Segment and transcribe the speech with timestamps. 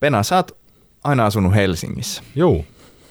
[0.00, 0.58] Pena, sä oot
[1.04, 2.22] aina asunut Helsingissä.
[2.36, 2.64] Juu.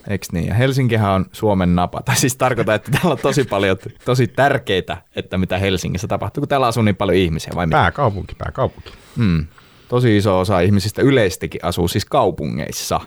[0.09, 0.47] Eikö niin?
[0.47, 2.01] Ja Helsinkihän on Suomen napa.
[2.01, 6.47] Tai siis tarkoittaa, että täällä on tosi paljon, tosi tärkeitä, että mitä Helsingissä tapahtuu, kun
[6.47, 7.53] täällä asuu niin paljon ihmisiä.
[7.55, 7.77] Vai mitä?
[7.77, 8.89] Pääkaupunki, pääkaupunki.
[9.17, 9.45] Hmm.
[9.87, 12.99] Tosi iso osa ihmisistä yleistikin asuu siis kaupungeissa.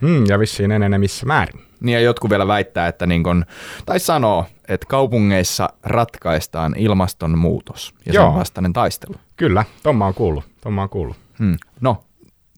[0.00, 1.60] Hmm, ja vissiin enenevissä määrin.
[1.80, 3.44] Niin ja jotkut vielä väittää, että niin kun,
[3.86, 8.26] tai sanoo, että kaupungeissa ratkaistaan ilmastonmuutos ja Joo.
[8.26, 9.14] sen vastainen taistelu.
[9.36, 10.44] Kyllä, Tomma on kuullut.
[10.60, 11.16] Tomma on kuullut.
[11.38, 11.56] Hmm.
[11.80, 12.04] No,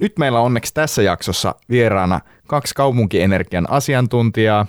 [0.01, 4.67] nyt meillä on onneksi tässä jaksossa vieraana kaksi kaupunkienergian asiantuntijaa.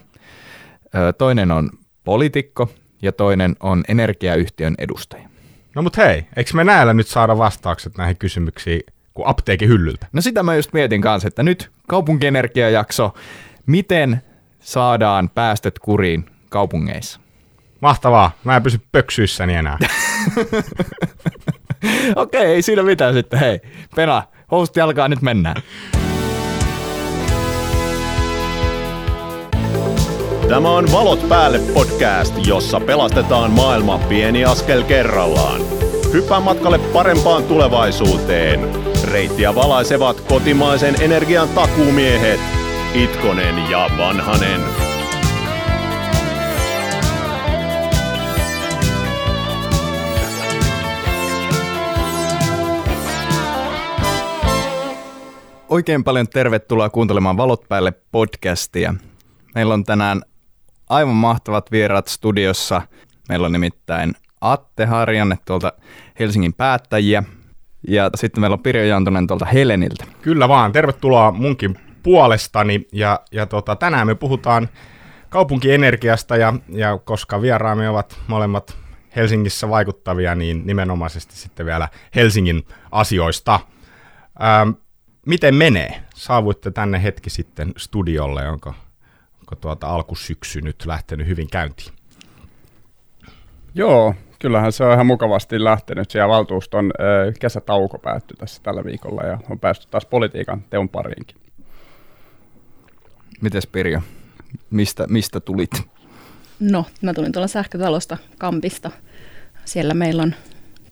[1.18, 1.70] Toinen on
[2.04, 2.70] poliitikko
[3.02, 5.30] ja toinen on energiayhtiön edustaja.
[5.76, 8.82] No mut hei, eikö me näillä nyt saada vastaukset näihin kysymyksiin
[9.14, 10.08] kuin apteekin hyllyltä?
[10.14, 13.14] No sitä mä just mietin kanssa, että nyt kaupunkienergiajakso,
[13.66, 14.22] miten
[14.60, 17.20] saadaan päästöt kuriin kaupungeissa?
[17.82, 19.78] Mahtavaa, mä en pysy pöksyissäni enää.
[22.16, 23.40] Okei, ei siinä mitään sitten.
[23.40, 23.60] Hei,
[23.96, 25.64] Pena, housut jalkaa nyt mennään.
[30.48, 35.62] Tämä on Valot päälle podcast, jossa pelastetaan maailma pieni askel kerrallaan.
[36.14, 38.60] Hyppää matkalle parempaan tulevaisuuteen.
[39.04, 42.40] Reittiä valaisevat kotimaisen energian takuumiehet
[42.94, 44.89] Itkonen ja Vanhanen.
[55.70, 58.94] Oikein paljon tervetuloa kuuntelemaan Valot päälle podcastia.
[59.56, 60.22] Meillä on tänään
[60.90, 62.82] aivan mahtavat vieraat studiossa.
[63.30, 65.74] Meillä on nimittäin Atte Harjanne tuolta
[66.20, 67.24] Helsingin päättäjiä
[67.88, 70.06] ja sitten meillä on Pirjo Jantonen tuolta Heleniltä.
[70.22, 72.88] Kyllä vaan, tervetuloa munkin puolestani.
[72.92, 74.70] Ja, ja tota, tänään me puhutaan
[75.30, 78.78] kaupunkienergiasta ja, ja koska vieraamme ovat molemmat
[79.16, 83.60] Helsingissä vaikuttavia, niin nimenomaisesti sitten vielä Helsingin asioista.
[84.44, 84.70] Ähm,
[85.30, 86.04] miten menee?
[86.16, 88.74] Saavuitte tänne hetki sitten studiolle, onko,
[89.40, 91.94] onko tuota alkusyksy nyt lähtenyt hyvin käyntiin?
[93.76, 96.12] Joo, kyllähän se on ihan mukavasti lähtenyt.
[96.12, 96.92] Siellä valtuuston
[97.40, 101.38] kesätauko päättyi tässä tällä viikolla ja on päästy taas politiikan teon pariinkin.
[103.42, 104.02] Mites Pirjo?
[104.70, 105.90] Mistä, mistä tulit?
[106.60, 108.92] No, mä tulin tuolla sähkötalosta Kampista.
[109.66, 110.36] Siellä meillä on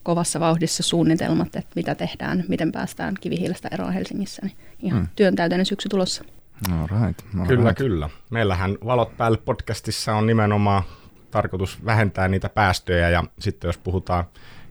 [0.07, 4.41] kovassa vauhdissa suunnitelmat, että mitä tehdään, miten päästään kivihiilestä eroon Helsingissä.
[4.41, 5.05] Niin ihan Hmm.
[5.05, 5.15] hmm.
[5.15, 6.23] työntäyteinen syksy tulossa.
[6.71, 7.77] All right, all Kyllä, right.
[7.77, 8.09] kyllä.
[8.29, 10.83] Meillähän Valot päälle podcastissa on nimenomaan
[11.31, 14.25] tarkoitus vähentää niitä päästöjä ja sitten jos puhutaan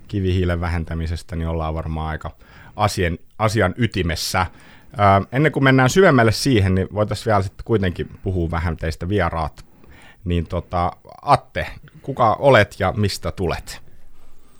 [0.08, 2.30] kivihiilen vähentämisestä, niin ollaan varmaan aika
[2.76, 4.46] asian, asian ytimessä.
[4.96, 9.66] Ää, ennen kuin mennään syvemmälle siihen, niin voitaisiin vielä sitten kuitenkin puhua vähän teistä vieraat.
[10.24, 10.92] Niin tota,
[11.22, 11.66] Atte,
[12.02, 13.85] kuka olet ja mistä tulet?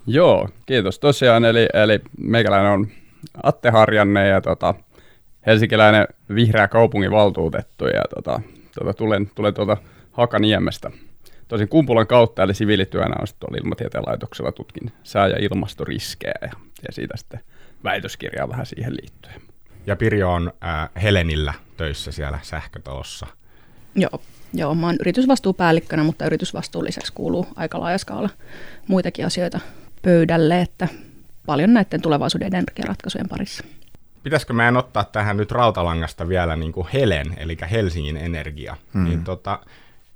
[0.07, 1.45] Joo, kiitos tosiaan.
[1.45, 2.87] Eli, eli meikäläinen on
[3.43, 4.73] Atte Harjanne ja tota,
[5.45, 8.41] helsinkiläinen vihreä kaupunginvaltuutettu ja tota,
[8.79, 9.77] tota, tulen, tulen tuolta
[10.11, 10.91] Hakaniemestä.
[11.47, 16.51] Tosin kumpulan kautta, eli siviilityönä on sitten tuolla ilmatieteen laitoksella tutkin sää- ja ilmastoriskejä ja,
[16.87, 17.39] ja siitä sitten
[17.83, 19.41] väitöskirjaa vähän siihen liittyen.
[19.85, 23.27] Ja Pirjo on ää, Helenillä töissä siellä sähkötalossa.
[23.95, 24.21] Joo,
[24.53, 28.29] joo, mä oon yritysvastuupäällikkönä, mutta yritysvastuun lisäksi kuuluu aika laaja skaala
[28.87, 29.59] muitakin asioita
[30.01, 30.87] pöydälle, että
[31.45, 33.63] paljon näiden tulevaisuuden energiaratkaisujen parissa.
[34.23, 38.77] Pitäisikö meidän ottaa tähän nyt rautalangasta vielä niin kuin Helen, eli Helsingin Energia.
[38.93, 39.01] Hmm.
[39.01, 39.09] Mm.
[39.09, 39.59] Niin tota,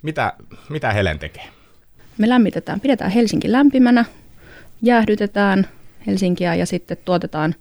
[0.02, 0.34] mitä,
[0.70, 1.48] mitä Helen tekee?
[2.18, 4.06] Me lämmitetään, pidetään Helsinki lämpimänä,
[4.82, 5.68] jäähdytetään
[6.08, 7.56] Helsinkiä ja sitten tuotetaan,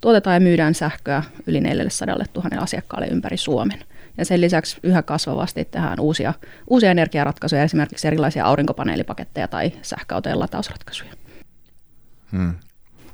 [0.00, 3.78] tuotetaan ja myydään sähköä yli 400 000 asiakkaalle ympäri Suomen.
[4.18, 6.34] Ja sen lisäksi yhä kasvavasti tehdään uusia,
[6.66, 11.19] uusia energiaratkaisuja, esimerkiksi erilaisia aurinkopaneelipaketteja tai sähköautojen latausratkaisuja.
[12.32, 12.54] Hmm.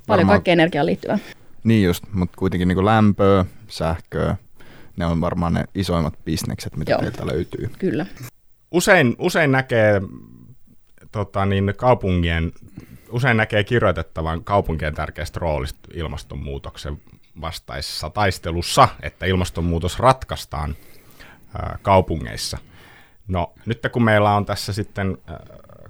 [0.06, 1.18] Paljon kaikkea energiaan liittyvää.
[1.64, 4.36] Niin just, mutta kuitenkin niin lämpöä, sähköä,
[4.96, 7.00] ne on varmaan ne isoimmat bisnekset, mitä Joo.
[7.00, 7.70] teiltä löytyy.
[7.78, 8.06] Kyllä.
[8.70, 10.00] Usein, usein näkee
[11.12, 12.52] tota, niin kaupungien,
[13.10, 17.00] usein näkee kirjoitettavan kaupunkien tärkeästä roolista ilmastonmuutoksen
[17.40, 20.76] vastaisessa taistelussa, että ilmastonmuutos ratkaistaan
[21.58, 22.58] ää, kaupungeissa.
[23.28, 25.46] No nyt kun meillä on tässä sitten ää,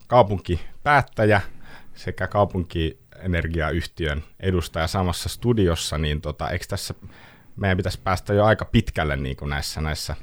[0.06, 1.40] kaupunkipäättäjä
[1.94, 2.26] sekä
[3.26, 6.94] kaupunkienergiayhtiön edustaja samassa studiossa, niin tota, eikö tässä
[7.56, 10.17] meidän pitäisi päästä jo aika pitkälle niin kuin näissä, näissä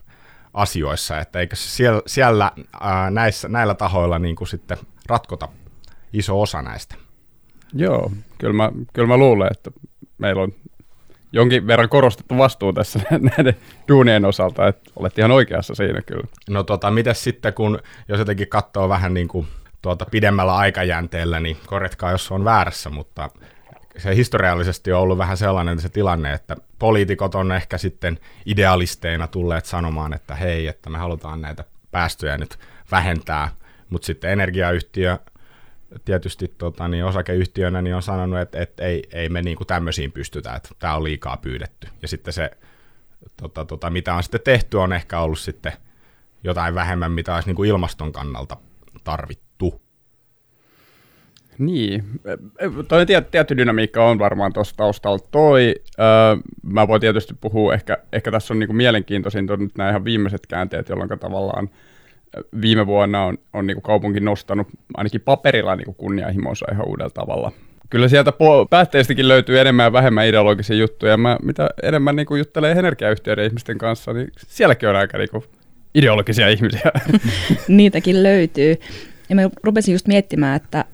[0.53, 4.77] asioissa, että eikö siellä, siellä ää, näissä, näillä tahoilla niin kuin sitten
[5.07, 5.47] ratkota
[6.13, 6.95] iso osa näistä.
[7.73, 9.71] Joo, kyllä mä, kyllä mä luulen, että
[10.17, 10.53] meillä on
[11.31, 13.00] jonkin verran korostettu vastuu tässä
[13.38, 13.55] näiden
[13.88, 16.27] duunien osalta, että olet ihan oikeassa siinä kyllä.
[16.50, 19.47] No tota, mites sitten, kun jos jotenkin katsoo vähän niin kuin
[19.83, 23.30] tuota pidemmällä aikajänteellä, niin korjatkaa, jos on väärässä, mutta
[23.97, 29.65] se historiallisesti on ollut vähän sellainen se tilanne, että poliitikot on ehkä sitten idealisteina tulleet
[29.65, 32.59] sanomaan, että hei, että me halutaan näitä päästöjä nyt
[32.91, 33.50] vähentää,
[33.89, 35.18] mutta sitten energiayhtiö
[36.06, 40.12] tietysti tota, niin osakeyhtiönä niin on sanonut, että, että ei, ei me niin kuin tämmöisiin
[40.12, 41.88] pystytä, että tämä on liikaa pyydetty.
[42.01, 42.51] Ja sitten se,
[43.38, 45.74] tota, tota, mitä on sitten tehty, on ehkä ollut sitten
[46.44, 48.57] jotain vähemmän, mitä olisi niin kuin ilmaston kannalta
[49.03, 49.42] tarvittu.
[51.57, 52.03] Niin,
[52.88, 55.75] toi tietty, tietty dynamiikka on varmaan tuossa taustalla toi.
[56.00, 56.05] Öö,
[56.63, 60.89] mä voin tietysti puhua, ehkä, ehkä tässä on niinku mielenkiintoisin nyt nämä ihan viimeiset käänteet,
[60.89, 61.69] jolloin tavallaan
[62.61, 67.51] viime vuonna on, on niinku kaupunki nostanut ainakin paperilla niinku kunnianhimonsa ihan uudella tavalla.
[67.89, 71.17] Kyllä sieltä po- päätteistäkin löytyy enemmän ja vähemmän ideologisia juttuja.
[71.17, 75.44] Mä, mitä enemmän niinku juttelee energiayhtiöiden ihmisten kanssa, niin sielläkin on aika niinku
[75.95, 76.91] ideologisia ihmisiä.
[77.67, 78.75] Niitäkin löytyy.
[79.29, 80.85] Ja mä rupesin just miettimään, että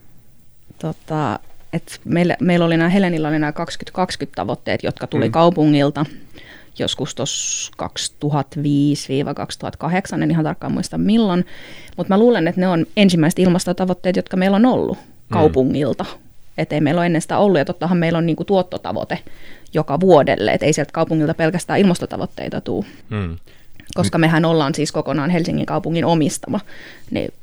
[0.79, 1.39] tota,
[1.73, 5.31] et meillä, meillä oli nämä Helenillä oli nämä 2020 tavoitteet, jotka tuli mm.
[5.31, 6.05] kaupungilta
[6.79, 7.71] joskus tuossa
[10.17, 11.45] 2005-2008, en ihan tarkkaan muista milloin,
[11.97, 15.03] mutta mä luulen, että ne on ensimmäiset ilmastotavoitteet, jotka meillä on ollut mm.
[15.29, 16.05] kaupungilta.
[16.57, 19.19] Että ei meillä ole ennen sitä ollut, ja tottahan meillä on niinku tuottotavoite
[19.73, 22.85] joka vuodelle, että ei sieltä kaupungilta pelkästään ilmastotavoitteita tule.
[23.09, 23.37] Mm.
[23.95, 26.59] Koska mehän ollaan siis kokonaan Helsingin kaupungin omistama,
[27.11, 27.33] niin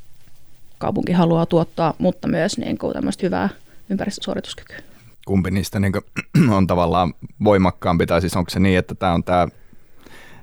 [0.78, 3.48] kaupunki haluaa tuottaa, mutta myös niin kuin tämmöistä hyvää
[3.90, 4.78] ympäristösuorituskykyä.
[5.26, 6.04] Kumpi niistä niin kuin,
[6.56, 7.14] on tavallaan
[7.44, 9.48] voimakkaampi, tai siis onko se niin, että tämä on tämä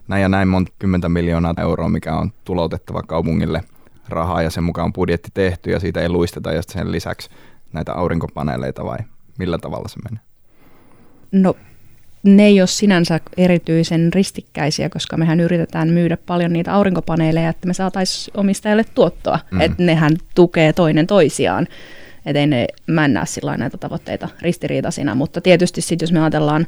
[0.08, 3.64] näin ja näin monta kymmentä miljoonaa euroa, mikä on tuloutettava kaupungille
[4.10, 7.30] rahaa ja sen mukaan on budjetti tehty ja siitä ei luisteta ja sen lisäksi
[7.74, 8.98] näitä aurinkopaneeleita vai
[9.40, 10.24] millä tavalla se menee?
[11.32, 11.56] No
[12.24, 17.74] ne ei ole sinänsä erityisen ristikkäisiä, koska mehän yritetään myydä paljon niitä aurinkopaneeleja, että me
[17.74, 19.40] saataisiin omistajalle tuottoa.
[19.52, 19.62] Mm.
[19.62, 21.68] Että nehän tukee toinen toisiaan.
[22.26, 25.16] Että ei ne männää sillä näitä tavoitteita ristiriitaisina.
[25.16, 26.68] Mutta tietysti sitten, jos me ajatellaan,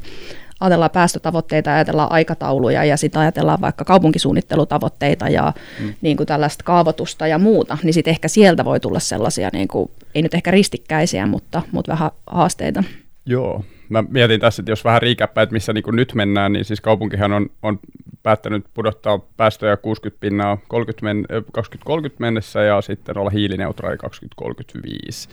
[0.59, 5.93] ajatellaan päästötavoitteita, ajatellaan aikatauluja ja sitten ajatellaan vaikka kaupunkisuunnittelutavoitteita ja mm.
[6.01, 9.91] niin kuin tällaista kaavoitusta ja muuta, niin sitten ehkä sieltä voi tulla sellaisia, niin kuin,
[10.15, 12.83] ei nyt ehkä ristikkäisiä, mutta, mutta vähän haasteita.
[13.25, 16.81] Joo, mä mietin tässä, että jos vähän riikäppää, että missä niin nyt mennään, niin siis
[16.81, 17.79] kaupunkihan on, on
[18.23, 25.29] päättänyt pudottaa päästöjä 60 pinnaa 30 men, 2030 mennessä ja sitten olla hiilineutraali 2035.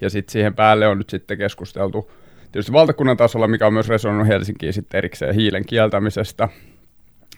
[0.00, 2.10] Ja sitten siihen päälle on nyt sitten keskusteltu
[2.52, 6.48] tietysti valtakunnan tasolla, mikä on myös resonoinut Helsinkiin sitten erikseen hiilen kieltämisestä.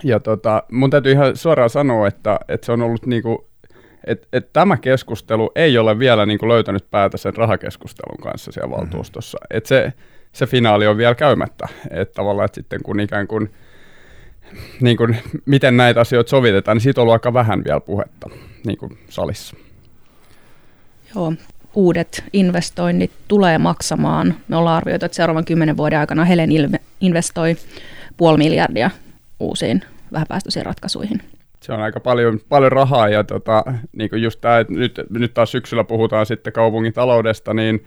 [0.04, 3.48] Ja tota, mun täytyy ihan suoraan sanoa, että, että se on ollut niinku,
[4.04, 8.80] että et tämä keskustelu ei ole vielä niinku löytänyt päätä sen rahakeskustelun kanssa siellä mm-hmm.
[8.80, 9.38] valtuustossa.
[9.38, 9.56] Mm-hmm.
[9.56, 9.92] Että se,
[10.38, 11.68] se finaali on vielä käymättä.
[11.90, 13.50] Että tavallaan, että sitten kun ikään kuin,
[14.80, 18.30] niin kuin, miten näitä asioita sovitetaan, niin siitä on ollut aika vähän vielä puhetta
[18.66, 19.56] niin kuin salissa.
[21.14, 21.32] Joo,
[21.74, 24.34] uudet investoinnit tulee maksamaan.
[24.48, 26.50] Me ollaan arvioitu, että seuraavan kymmenen vuoden aikana Helen
[27.00, 27.56] investoi
[28.16, 28.90] puoli miljardia
[29.40, 29.82] uusiin
[30.12, 31.22] vähäpäästöisiin ratkaisuihin.
[31.60, 35.34] Se on aika paljon, paljon rahaa ja tota, niin kuin just tämä, että nyt, nyt
[35.34, 37.84] taas syksyllä puhutaan sitten kaupungin taloudesta, niin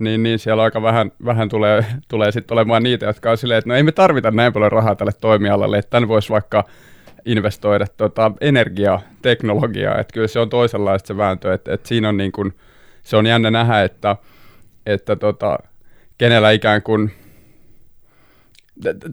[0.00, 3.68] niin, niin siellä aika vähän, vähän tulee, tulee sitten olemaan niitä, jotka on silleen, että
[3.68, 6.64] no ei me tarvita näin paljon rahaa tälle toimialalle, että tämän voisi vaikka
[7.24, 12.32] investoida tota, energiateknologiaa, että kyllä se on toisenlaista se vääntö, että, että siinä on niin
[12.32, 12.52] kuin,
[13.02, 14.16] se on jännä nähdä, että,
[14.86, 15.58] että tota,
[16.18, 17.12] kenellä ikään kuin,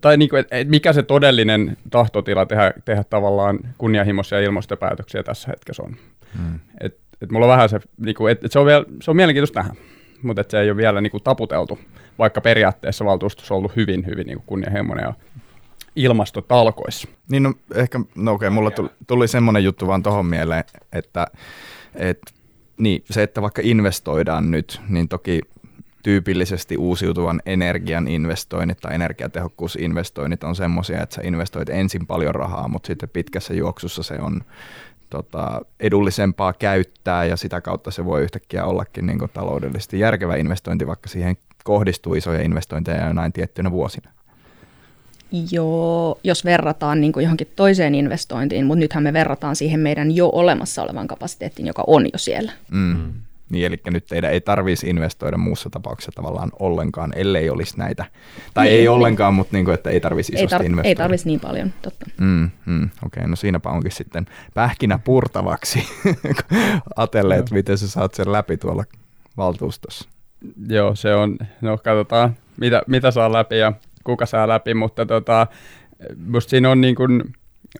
[0.01, 5.83] tai niin kuin, että mikä se todellinen tahtotila tehdä, tehdä tavallaan kunnianhimoisia ilmastopäätöksiä tässä hetkessä
[5.83, 5.95] on.
[6.37, 6.59] Hmm.
[6.81, 9.17] Et, et mulla on vähän se, niin kuin, että, että se, on vielä, se on
[9.17, 9.75] mielenkiintoista nähdä
[10.21, 11.79] mutta se ei ole vielä niin kuin taputeltu,
[12.19, 15.13] vaikka periaatteessa valtuustossa on ollut hyvin, hyvin niin kuin kunnianhimoinen ja
[15.95, 17.07] ilmastotalkoissa.
[17.31, 21.27] Niin no, ehkä, no okei, okay, mulla tuli, tuli semmoinen juttu vaan tuohon mieleen, että,
[21.95, 22.31] että
[22.77, 25.41] niin, se, että vaikka investoidaan nyt, niin toki
[26.03, 32.87] tyypillisesti uusiutuvan energian investoinnit tai energiatehokkuusinvestoinnit on semmoisia, että sä investoit ensin paljon rahaa, mutta
[32.87, 34.41] sitten pitkässä juoksussa se on
[35.09, 40.87] tota, edullisempaa käyttää ja sitä kautta se voi yhtäkkiä ollakin niin kuin taloudellisesti järkevä investointi,
[40.87, 44.11] vaikka siihen kohdistuu isoja investointeja näin tiettynä vuosina.
[45.51, 50.29] Joo, jos verrataan niin kuin johonkin toiseen investointiin, mutta nythän me verrataan siihen meidän jo
[50.33, 52.51] olemassa olevan kapasiteettiin, joka on jo siellä.
[52.71, 53.13] Mm.
[53.49, 58.05] Niin, eli nyt teidän ei tarvitsisi investoida muussa tapauksessa tavallaan ollenkaan, ellei olisi näitä.
[58.53, 58.89] Tai niin, ei niin.
[58.89, 60.89] ollenkaan, mutta niin kuin, että ei tarvitsisi isosti ei tar- investoida.
[60.89, 62.05] Ei tarvitsisi niin paljon, totta.
[62.21, 65.83] Mm, mm, Okei, okay, no siinäpä onkin sitten pähkinä purtavaksi
[66.95, 68.83] atelleet, miten sä saat sen läpi tuolla
[69.37, 70.09] valtuustossa.
[70.69, 73.73] Joo, se on, no katsotaan, mitä, mitä saa läpi ja
[74.03, 75.47] kuka saa läpi, mutta tota,
[76.25, 77.23] musta siinä on niin kuin,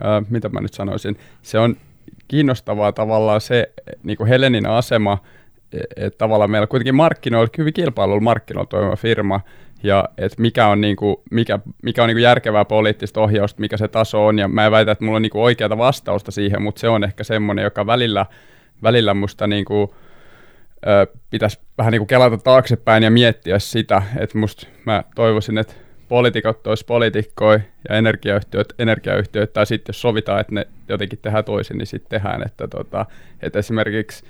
[0.02, 1.76] äh, mitä mä nyt sanoisin, se on
[2.28, 5.18] kiinnostavaa tavallaan se niin kuin Helenin asema,
[5.96, 9.42] että tavallaan meillä kuitenkin markkinoilla, hyvin kilpailulla markkinoilla toimiva firma,
[9.84, 14.26] ja että mikä on, niinku, mikä, mikä on niinku järkevää poliittista ohjausta, mikä se taso
[14.26, 17.04] on, ja mä en väitä, että mulla on niinku oikeata vastausta siihen, mutta se on
[17.04, 18.26] ehkä semmoinen, joka välillä,
[18.84, 19.96] välillä musta niinku,
[20.88, 25.74] ö, pitäisi vähän niinku kelata taaksepäin ja miettiä sitä, että musta mä toivoisin, että
[26.10, 27.60] poliitikot olisi poliitikkoja
[27.90, 32.46] ja energiayhtiöt, energiayhtiöt, tai sitten jos sovitaan, että ne jotenkin tehdään toisin, niin sitten tehdään,
[32.46, 33.06] että, tota,
[33.42, 34.26] että esimerkiksi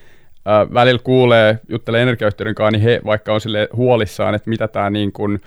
[0.73, 5.11] välillä kuulee, juttelee energiayhtiöiden kanssa, niin he vaikka on sille huolissaan, että mitä tämä niin
[5.11, 5.41] kuin,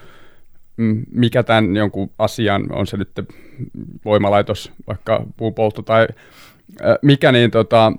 [1.13, 3.11] mikä tämän jonkun asian, on se nyt
[4.05, 6.07] voimalaitos, vaikka puupoltto tai
[7.03, 7.93] mikä, niin tota,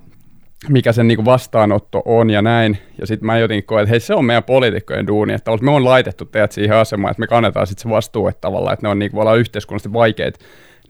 [0.68, 2.78] mikä sen niin vastaanotto on ja näin.
[3.00, 5.84] Ja sitten mä jotenkin koen, että hei se on meidän poliitikkojen duuni, että me on
[5.84, 8.98] laitettu teidät siihen asemaan, että me kannetaan sitten se vastuu, että tavallaan, että ne on
[8.98, 10.38] niin kuin yhteiskunnallisesti vaikeat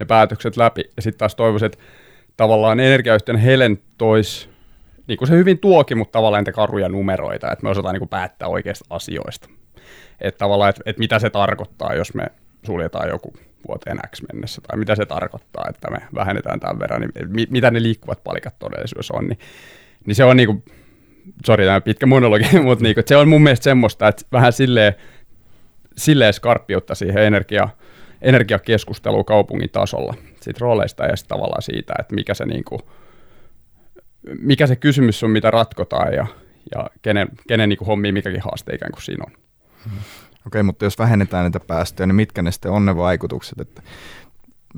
[0.01, 0.83] ne päätökset läpi.
[0.97, 1.79] Ja sitten taas toivoisin, että
[2.37, 4.52] tavallaan energiayhtiön Helen tois,
[5.07, 8.09] niin kuin se hyvin tuokin, mutta tavallaan niitä karuja numeroita, että me osataan niin kuin
[8.09, 9.49] päättää oikeista asioista.
[10.21, 12.27] Että tavallaan, että, että mitä se tarkoittaa, jos me
[12.67, 13.33] suljetaan joku
[13.69, 17.83] vuoteen X mennessä, tai mitä se tarkoittaa, että me vähennetään tämän verran, niin mitä ne
[17.83, 19.39] liikkuvat palikat todellisuudessa on, niin,
[20.07, 20.65] niin se on niin kuin,
[21.47, 24.95] sori tämä pitkä monologi, mutta niin kuin, se on mun mielestä semmoista, että vähän silleen,
[25.97, 27.69] silleen skarppiutta siihen energia,
[28.23, 32.81] energiakeskusteluun kaupungin tasolla, siitä rooleista ja sitten tavallaan siitä, että mikä se, niin kuin,
[34.41, 36.27] mikä se kysymys on, mitä ratkotaan ja,
[36.75, 39.33] ja kenen, kenen niin kuin hommia mikäkin haaste ikään kuin siinä on.
[39.85, 39.99] Hmm.
[40.47, 43.83] Okei, mutta jos vähennetään niitä päästöjä, niin mitkä ne sitten on ne vaikutukset, että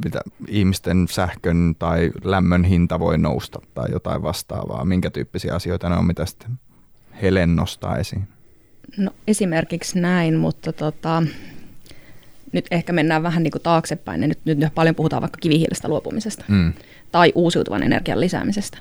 [0.05, 4.85] mitä ihmisten sähkön tai lämmön hinta voi nousta tai jotain vastaavaa?
[4.85, 6.51] Minkä tyyppisiä asioita ne on, mitä sitten
[7.23, 8.29] Helen nostaa esiin?
[8.97, 11.23] No esimerkiksi näin, mutta tota,
[12.53, 14.23] nyt ehkä mennään vähän niin kuin taaksepäin.
[14.23, 16.73] Ja nyt, nyt paljon puhutaan vaikka kivihiilestä luopumisesta mm.
[17.13, 18.79] tai uusiutuvan energian lisäämisestä.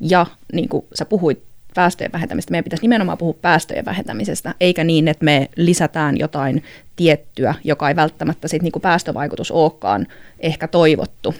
[0.00, 1.42] Ja niin kuin sä puhuit
[1.74, 2.50] päästöjen vähentämistä.
[2.50, 6.62] Meidän pitäisi nimenomaan puhua päästöjen vähentämisestä, eikä niin, että me lisätään jotain
[6.96, 10.06] tiettyä, joka ei välttämättä sit niinku päästövaikutus olekaan
[10.40, 11.34] ehkä toivottu.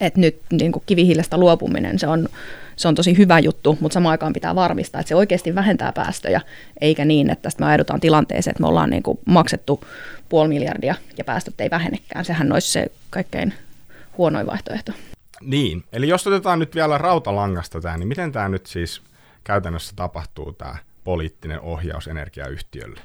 [0.00, 2.28] Et nyt niinku kivihiilestä luopuminen, se on,
[2.76, 6.40] se on tosi hyvä juttu, mutta samaan aikaan pitää varmistaa, että se oikeasti vähentää päästöjä,
[6.80, 9.84] eikä niin, että tästä me ajaudutaan tilanteeseen, että me ollaan niinku maksettu
[10.28, 12.24] puoli miljardia ja päästöt ei vähenekään.
[12.24, 13.54] Sehän olisi se kaikkein
[14.18, 14.92] huonoin vaihtoehto.
[15.40, 19.02] Niin, eli jos otetaan nyt vielä rautalangasta tämä, niin miten tämä nyt siis–
[19.46, 23.00] käytännössä tapahtuu tämä poliittinen ohjaus energiayhtiölle?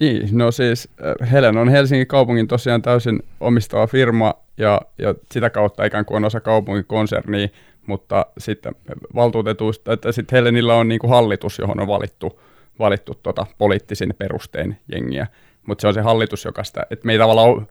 [0.00, 0.88] Niin, no siis
[1.22, 6.16] äh, Helen on Helsingin kaupungin tosiaan täysin omistava firma ja, ja sitä kautta ikään kuin
[6.16, 7.48] on osa kaupungin konsernia,
[7.86, 8.74] mutta sitten
[9.14, 12.40] valtuutetuista, että sitten Helenillä on niin kuin hallitus, johon on valittu,
[12.78, 15.26] valittu tota poliittisin perustein jengiä,
[15.66, 17.66] mutta se on se hallitus, joka sitä, että me ei tavallaan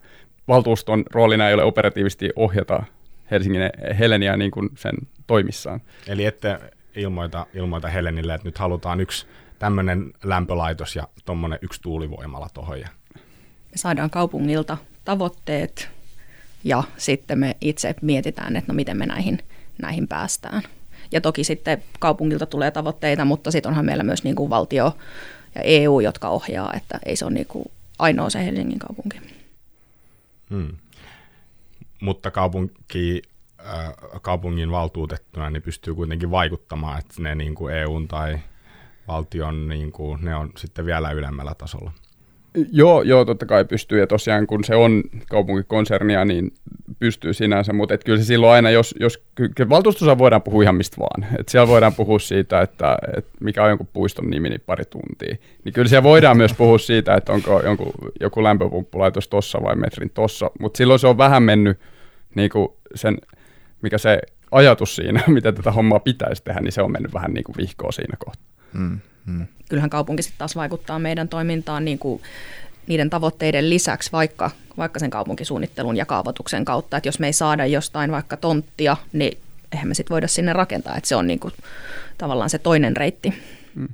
[0.50, 2.84] valtuuston roolina ei ole operatiivisesti ohjata
[3.32, 3.62] Helsingin
[4.00, 4.96] Heleniä niin kuin sen
[5.28, 5.82] toimissaan.
[6.08, 6.60] Eli ette
[6.96, 9.28] ilmoita, ilmoita Helenille, että nyt halutaan yksi
[9.60, 12.80] tämmöinen lämpölaitos ja tuommoinen yksi tuulivoimala tuohon.
[12.80, 12.88] Ja...
[13.72, 15.90] Me saadaan kaupungilta tavoitteet
[16.64, 19.40] ja sitten me itse mietitään, että no miten me näihin,
[19.82, 20.64] näihin päästään.
[21.12, 24.98] Ja toki sitten kaupungilta tulee tavoitteita, mutta sitten onhan meillä myös niin kuin valtio
[25.56, 27.66] ja EU, jotka ohjaa, että ei se ole niin kuin
[28.00, 29.22] ainoa se Helsingin kaupunki.
[30.50, 30.70] Hmm
[32.02, 33.22] mutta kaupunki,
[33.60, 38.40] äh, kaupungin valtuutettuna niin pystyy kuitenkin vaikuttamaan, että ne niin kuin EUn tai
[39.08, 41.92] valtion, niin kuin, ne on sitten vielä ylemmällä tasolla.
[42.72, 46.54] Joo, joo, totta kai pystyy, ja tosiaan kun se on kaupunkikonsernia, niin
[47.00, 49.24] pystyy sinänsä, mutta et kyllä se silloin aina, jos, jos
[49.70, 53.70] valtuustossa voidaan puhua ihan mistä vaan, että siellä voidaan puhua siitä, että, että mikä on
[53.70, 57.62] jonkun puiston nimi, niin pari tuntia, niin kyllä siellä voidaan myös puhua siitä, että onko
[57.62, 61.80] jonkun, joku lämpöpumppulaitos tossa vai metrin tossa, mutta silloin se on vähän mennyt
[62.36, 63.18] niin kuin sen,
[63.82, 64.20] mikä se
[64.52, 67.92] ajatus siinä, miten tätä hommaa pitäisi tehdä, niin se on mennyt vähän niin kuin vihkoa
[67.92, 68.59] siinä kohtaa.
[68.74, 69.48] Mm, mm.
[69.70, 72.22] Kyllähän kaupunki sitten taas vaikuttaa meidän toimintaan niin kuin
[72.88, 77.66] niiden tavoitteiden lisäksi vaikka, vaikka sen kaupunkisuunnittelun ja kaavoituksen kautta, että jos me ei saada
[77.66, 79.38] jostain vaikka tonttia, niin
[79.72, 81.54] eihän me sitten voida sinne rakentaa, että se on niin kuin,
[82.18, 83.34] tavallaan se toinen reitti.
[83.76, 83.88] Mm.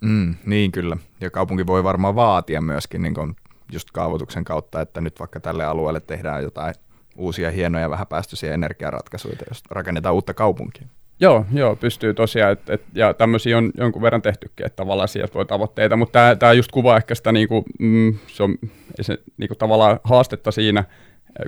[0.00, 3.36] Mm, niin kyllä, ja kaupunki voi varmaan vaatia myöskin niin kuin
[3.72, 6.74] just kaavoituksen kautta, että nyt vaikka tälle alueelle tehdään jotain
[7.16, 10.86] uusia hienoja vähäpäästöisiä energiaratkaisuja, jos rakennetaan uutta kaupunkia.
[11.20, 15.34] Joo, joo, pystyy tosiaan, et, et, ja tämmöisiä on jonkun verran tehtykin, että tavallaan sieltä
[15.34, 18.58] voi tavoitteita, mutta tämä just kuvaa ehkä sitä, niinku, mm, se on
[19.00, 20.84] se, niinku, tavallaan haastetta siinä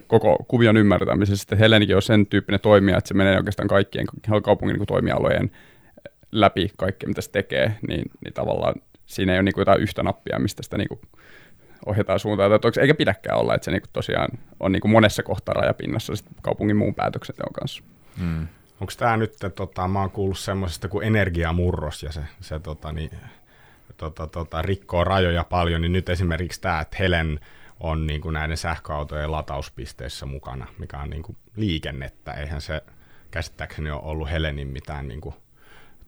[0.06, 4.06] koko kuvion ymmärtämisessä, että Helenikin on sen tyyppinen toimija, että se menee oikeastaan kaikkien
[4.42, 5.50] kaupungin niinku, toimialojen
[6.32, 8.74] läpi kaikki, mitä se tekee, niin, niin tavallaan
[9.06, 11.00] siinä ei ole niinku, jotain yhtä nappia, mistä sitä niinku,
[11.86, 14.28] ohjataan suuntaan tai toiseksi, eikä pidäkään olla, että se niinku tosiaan
[14.60, 17.82] on niinku monessa kohtaa rajapinnassa kaupungin muun päätöksenteon kanssa.
[18.20, 18.46] Mm.
[18.80, 23.10] Onko tämä nyt, tota, mä oon kuullut semmoisesta kuin energiamurros ja se, se tota, niin,
[23.96, 27.40] tota, tota, rikkoo rajoja paljon, niin nyt esimerkiksi tämä, että Helen
[27.80, 32.32] on niin kuin näiden sähköautojen latauspisteissä mukana, mikä on niin kuin liikennettä.
[32.32, 32.82] Eihän se
[33.30, 35.34] käsittääkseni ole ollut Helenin mitään niin kuin,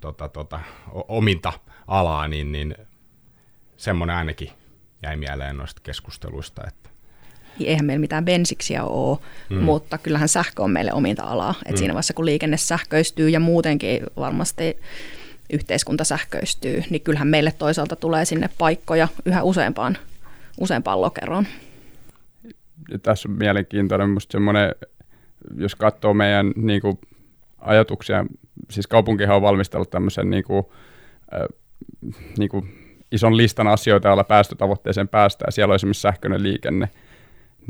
[0.01, 0.61] tota, tota,
[1.09, 1.53] ominta
[1.87, 2.75] alaa, niin, niin
[3.77, 4.51] semmoinen ainakin
[5.03, 6.90] jäi mieleen noista keskusteluista, että
[7.69, 9.19] eihän meillä mitään bensiksiä ole,
[9.51, 9.57] mm.
[9.57, 11.55] mutta kyllähän sähkö on meille ominta alaa.
[11.67, 11.77] Et mm.
[11.77, 14.77] Siinä vaiheessa, kun liikenne sähköistyy ja muutenkin varmasti
[15.53, 19.99] yhteiskunta sähköistyy, niin kyllähän meille toisaalta tulee sinne paikkoja yhä useampaan,
[20.61, 21.47] useampaan lokeroon.
[23.03, 24.75] Tässä on mielenkiintoinen minusta semmoinen,
[25.57, 26.99] jos katsoo meidän niin kuin,
[27.59, 28.27] ajatuksia,
[28.71, 30.65] siis kaupunkihan on valmistellut tämmöisen niin kuin,
[31.35, 31.41] äh,
[32.39, 32.81] niin kuin,
[33.13, 35.53] ison listan asioita, joilla päästötavoitteeseen päästään.
[35.53, 36.89] Siellä on esimerkiksi sähköinen liikenne,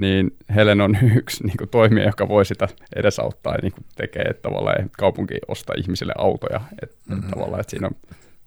[0.01, 4.23] niin Helen on yksi niin kuin, toimija, joka voi sitä edesauttaa ja niin kuin, tekee,
[4.23, 6.61] että tavallaan että kaupunki ostaa ihmisille autoja.
[6.83, 7.31] Että, mm-hmm.
[7.31, 7.97] tavallaan, että siinä on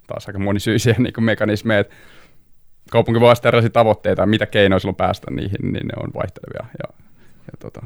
[0.08, 1.96] taas aika monisyisiä niin kuin, mekanismeja, että
[2.92, 6.66] kaupunki voi asettaa erilaisia tavoitteita, mitä keinoja silloin päästä niihin, niin ne on vaihtelevia.
[6.84, 6.94] Ja,
[7.46, 7.86] ja tota,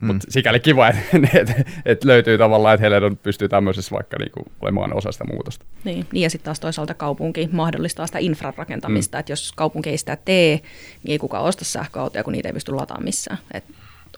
[0.00, 0.06] Mm.
[0.06, 1.02] Mutta sikäli kiva, että
[1.40, 5.64] et, et löytyy tavallaan, että Helen pystyy tämmöisessä vaikka niinku olemaan osa sitä muutosta.
[5.84, 9.20] Niin, niin ja sitten taas toisaalta kaupunki mahdollistaa sitä infrarakentamista, mm.
[9.20, 10.60] että jos kaupunki ei sitä tee,
[11.02, 13.38] niin ei kukaan osta sähköautoja, kun niitä ei pysty lataamaan missään.
[13.54, 13.64] Et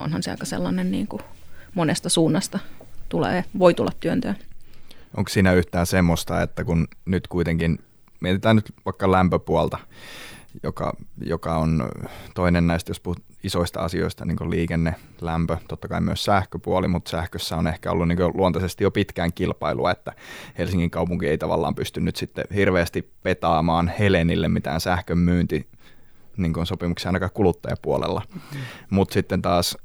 [0.00, 1.22] onhan se aika sellainen niin kuin
[1.74, 2.58] monesta suunnasta
[3.08, 4.34] tulee, voi tulla työntöä.
[5.16, 7.78] Onko siinä yhtään semmoista, että kun nyt kuitenkin
[8.20, 9.78] mietitään nyt vaikka lämpöpuolta,
[10.62, 11.88] joka, joka on
[12.34, 17.10] toinen näistä, jos puhut isoista asioista, niin kuin liikenne, lämpö, totta kai myös sähköpuoli, mutta
[17.10, 20.12] sähkössä on ehkä ollut niin luontaisesti jo pitkään kilpailua, että
[20.58, 25.66] Helsingin kaupunki ei tavallaan pysty nyt sitten hirveästi petaamaan Helenille mitään sähkön myynti
[26.36, 28.22] niin kuin sopimuksia ainakaan kuluttajapuolella.
[28.34, 28.60] Mm-hmm.
[28.90, 29.76] Mutta sitten taas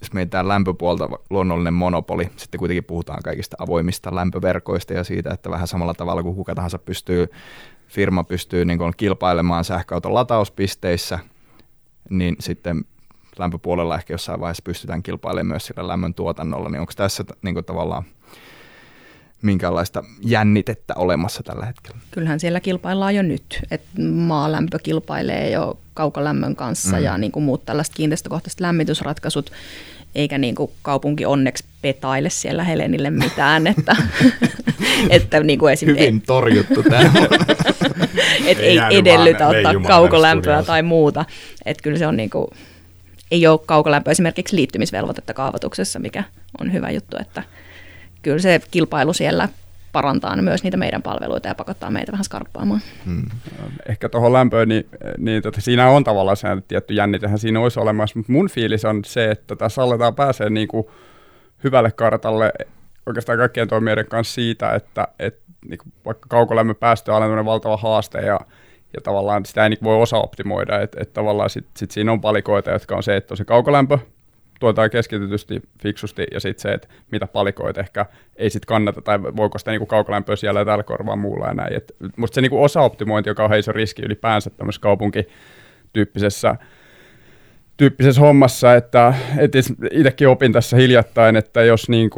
[0.00, 5.68] jos mietitään lämpöpuolta, luonnollinen monopoli, sitten kuitenkin puhutaan kaikista avoimista lämpöverkoista ja siitä, että vähän
[5.68, 7.26] samalla tavalla kuin kuka tahansa pystyy,
[7.88, 11.18] firma pystyy niin kuin kilpailemaan sähköauton latauspisteissä,
[12.10, 12.84] niin sitten
[13.40, 17.64] lämpöpuolella ehkä jossain vaiheessa pystytään kilpailemaan myös sillä lämmön tuotannolla, niin onko tässä niin kuin
[17.64, 18.04] tavallaan
[19.42, 21.98] minkälaista jännitettä olemassa tällä hetkellä?
[22.10, 27.02] Kyllähän siellä kilpaillaan jo nyt, että maalämpö kilpailee jo kaukolämmön kanssa mm.
[27.02, 29.52] ja niin kuin muut tällaiset kiinteistökohtaiset lämmitysratkaisut,
[30.14, 33.66] eikä niin kuin kaupunki onneksi petaile siellä Helenille mitään.
[33.66, 33.96] Että,
[35.10, 37.12] että niin kuin esim, Hyvin torjuttu tämä.
[38.46, 41.24] et ei, ei edellytä ottaa kaukolämpöä tai muuta.
[41.64, 42.46] Että kyllä se on niin kuin,
[43.30, 46.24] ei ole kaukolämpö esimerkiksi liittymisvelvoitetta kaavoituksessa, mikä
[46.60, 47.42] on hyvä juttu, että
[48.22, 49.48] kyllä se kilpailu siellä
[49.92, 52.80] parantaa myös niitä meidän palveluita ja pakottaa meitä vähän skarppaamaan.
[53.04, 53.26] Hmm.
[53.88, 54.88] Ehkä tuohon lämpöön, niin,
[55.18, 59.04] niin tota, siinä on tavallaan se tietty jännitehän siinä olisi olemassa, mutta mun fiilis on
[59.04, 60.86] se, että tässä aletaan pääsee niin kuin
[61.64, 62.52] hyvälle kartalle
[63.06, 68.18] oikeastaan kaikkien toimijoiden kanssa siitä, että, että niin kuin vaikka kaukolämmön päästö on valtava haaste
[68.18, 68.40] ja
[68.94, 72.20] ja tavallaan sitä ei niin voi osa optimoida, että et tavallaan sit, sit siinä on
[72.20, 73.98] palikoita, jotka on se, että on se kaukolämpö,
[74.60, 79.58] tuotaan keskitetysti, fiksusti, ja sitten se, että mitä palikoita ehkä ei sitten kannata, tai voiko
[79.58, 81.76] sitä niinku kaukolämpöä siellä ja täällä korvaa muulla ja näin.
[81.76, 86.56] Et musta se niinku osa-optimointi, joka on iso riski ylipäänsä tämmöisessä kaupunkityyppisessä
[87.76, 89.52] tyyppisessä hommassa, että et
[89.92, 92.10] itsekin opin tässä hiljattain, että jos niin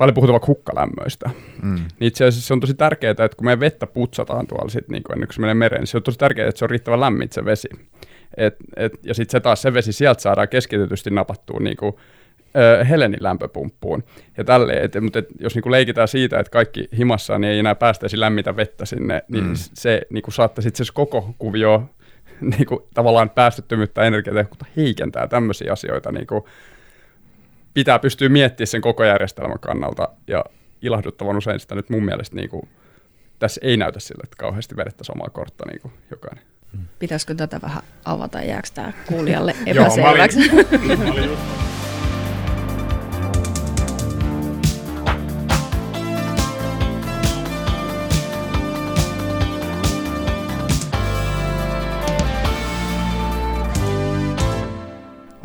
[0.00, 1.30] paljon puhutaan vaikka hukkalämmöistä.
[1.62, 1.74] Mm.
[1.74, 5.02] Niin itse asiassa se on tosi tärkeää, että kun me vettä putsataan tuolla sit, niin
[5.12, 7.28] ennen kuin se menee mereen, niin se on tosi tärkeää, että se on riittävän lämmin
[7.32, 7.68] se vesi.
[8.36, 11.94] Et, et, ja sitten se taas se vesi sieltä saadaan keskitetysti napattua niin kuin,
[12.56, 14.04] ö, Helenin lämpöpumppuun.
[14.38, 17.58] Ja tälle, et, mutta et, jos niin kuin leikitään siitä, että kaikki himassa niin ei
[17.58, 19.54] enää päästäisi lämmitä vettä sinne, niin mm.
[19.54, 21.84] se niin kuin saattaa sitten se koko kuvio
[22.56, 26.12] niin kuin, tavallaan päästöttömyyttä energiatehokkuutta heikentää tämmöisiä asioita.
[26.12, 26.44] Niin kuin,
[27.74, 30.44] pitää pystyä miettimään sen koko järjestelmän kannalta, ja
[30.82, 32.68] ilahduttavan usein sitä nyt mun mielestä niin kuin,
[33.38, 36.44] tässä ei näytä sille, että kauheasti vedettäisiin omaa kortta niin kuin jokainen.
[36.98, 40.40] Pitäisikö tätä vähän avata, jääkö tämä kuulijalle epäselväksi?
[40.46, 41.38] Joo, mä olin, mä olin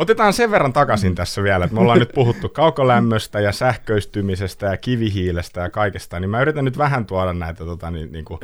[0.06, 4.78] Otetaan sen verran takaisin tässä vielä, että me ollaan nyt puhuttu kaukolämmöstä ja sähköistymisestä ja
[4.78, 8.39] kivihiilestä ja kaikesta, niin mä yritän nyt vähän tuoda näitä tota, niin, niin kuin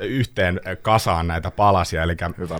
[0.00, 2.02] yhteen kasaan näitä palasia.
[2.02, 2.16] Eli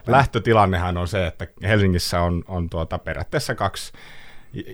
[0.06, 3.92] lähtötilannehan on se, että Helsingissä on, on tuota periaatteessa kaksi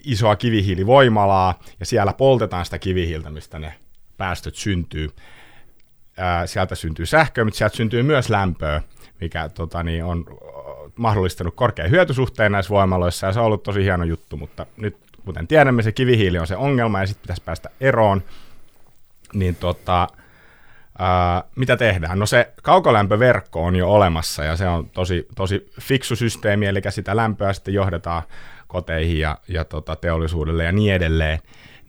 [0.04, 3.74] isoa kivihiilivoimalaa, ja siellä poltetaan sitä kivihiiltä, mistä ne
[4.16, 5.08] päästöt syntyy.
[6.16, 8.82] Ää, sieltä syntyy sähköä, mutta sieltä syntyy myös lämpöä,
[9.20, 10.24] mikä tota, niin on
[10.96, 15.46] mahdollistanut korkean hyötysuhteen näissä voimaloissa, ja se on ollut tosi hieno juttu, mutta nyt kuten
[15.46, 18.22] tiedämme, se kivihiili on se ongelma, ja sitten pitäisi päästä eroon,
[19.32, 20.08] niin tota,
[20.98, 22.18] Ää, mitä tehdään?
[22.18, 27.16] No se kaukolämpöverkko on jo olemassa ja se on tosi, tosi fiksu systeemi, eli sitä
[27.16, 28.22] lämpöä sitten johdetaan
[28.66, 31.38] koteihin ja, ja tota, teollisuudelle ja niin edelleen.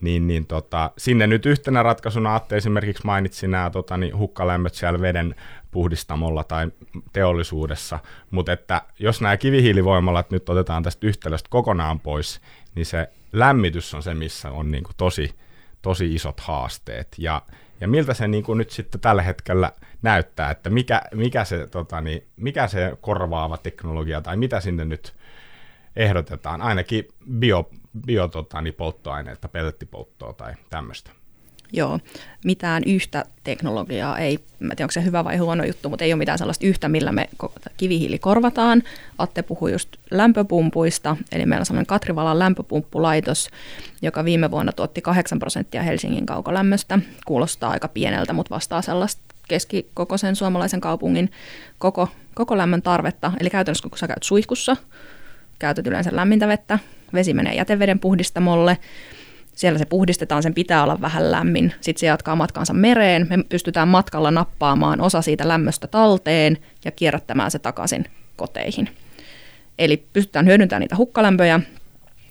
[0.02, 5.02] Niin, niin tota, sinne nyt yhtenä ratkaisuna Atte esimerkiksi mainitsi nämä tota, niin hukkalämmöt siellä
[5.02, 5.36] veden
[5.72, 6.72] puhdistamolla tai
[7.14, 8.00] teollisuudessa,
[8.32, 12.42] mutta että jos nämä kivihiilivoimalat nyt otetaan tästä yhtälöstä kokonaan pois,
[12.76, 15.36] niin se lämmitys on se, missä on niin kuin tosi,
[15.82, 17.16] tosi isot haasteet.
[17.18, 17.42] Ja,
[17.82, 22.02] ja miltä se niin kuin nyt sitten tällä hetkellä näyttää, että mikä, mikä, se, tota,
[22.02, 25.16] niin, mikä se korvaava teknologia tai mitä sinne nyt
[25.96, 27.08] ehdotetaan, ainakin
[27.40, 27.70] bio,
[28.06, 28.76] bio tota, niin
[29.52, 31.17] pellettipolttoa tai tämmöistä.
[31.74, 32.00] Joo,
[32.46, 36.20] mitään yhtä teknologiaa ei, mä tiedän onko se hyvä vai huono juttu, mutta ei ole
[36.20, 37.30] mitään sellaista yhtä, millä me
[37.78, 38.84] kivihiili korvataan.
[39.18, 43.50] Atte puhui just lämpöpumpuista, eli meillä on sellainen Katrivalan lämpöpumppulaitos,
[44.02, 47.00] joka viime vuonna tuotti 8 prosenttia Helsingin kaukolämmöstä.
[47.26, 51.32] Kuulostaa aika pieneltä, mutta vastaa sellaista keskikokoisen suomalaisen kaupungin
[51.80, 53.32] koko, koko lämmön tarvetta.
[53.40, 54.78] Eli käytännössä kun sä käyt suihkussa,
[55.60, 56.80] käytät yleensä lämmintä vettä,
[57.14, 58.78] vesi menee jäteveden puhdistamolle,
[59.58, 61.74] siellä se puhdistetaan, sen pitää olla vähän lämmin.
[61.82, 63.28] Sitten se jatkaa matkansa mereen.
[63.30, 68.90] Me pystytään matkalla nappaamaan osa siitä lämmöstä talteen ja kierrättämään se takaisin koteihin.
[69.80, 71.60] Eli pystytään hyödyntämään niitä hukkalämpöjä.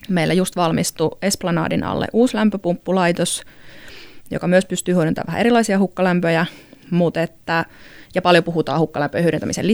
[0.09, 3.43] Meillä just valmistui Esplanadin alle uusi lämpöpumppulaitos,
[4.31, 6.47] joka myös pystyy hyödyntämään vähän erilaisia hukkalämpöjä,
[6.91, 7.65] mutta että
[8.17, 9.67] ja paljon puhutaan hukkalämpöjen hyödyntämisen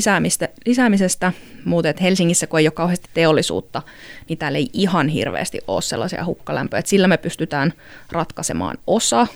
[0.67, 1.33] lisäämisestä,
[1.65, 3.83] mutta Helsingissä, kun ei ole kauheasti teollisuutta,
[4.29, 6.79] niin täällä ei ihan hirveästi ole sellaisia hukkalämpöjä.
[6.79, 7.73] Että sillä me pystytään
[8.13, 9.27] ratkaisemaan osa.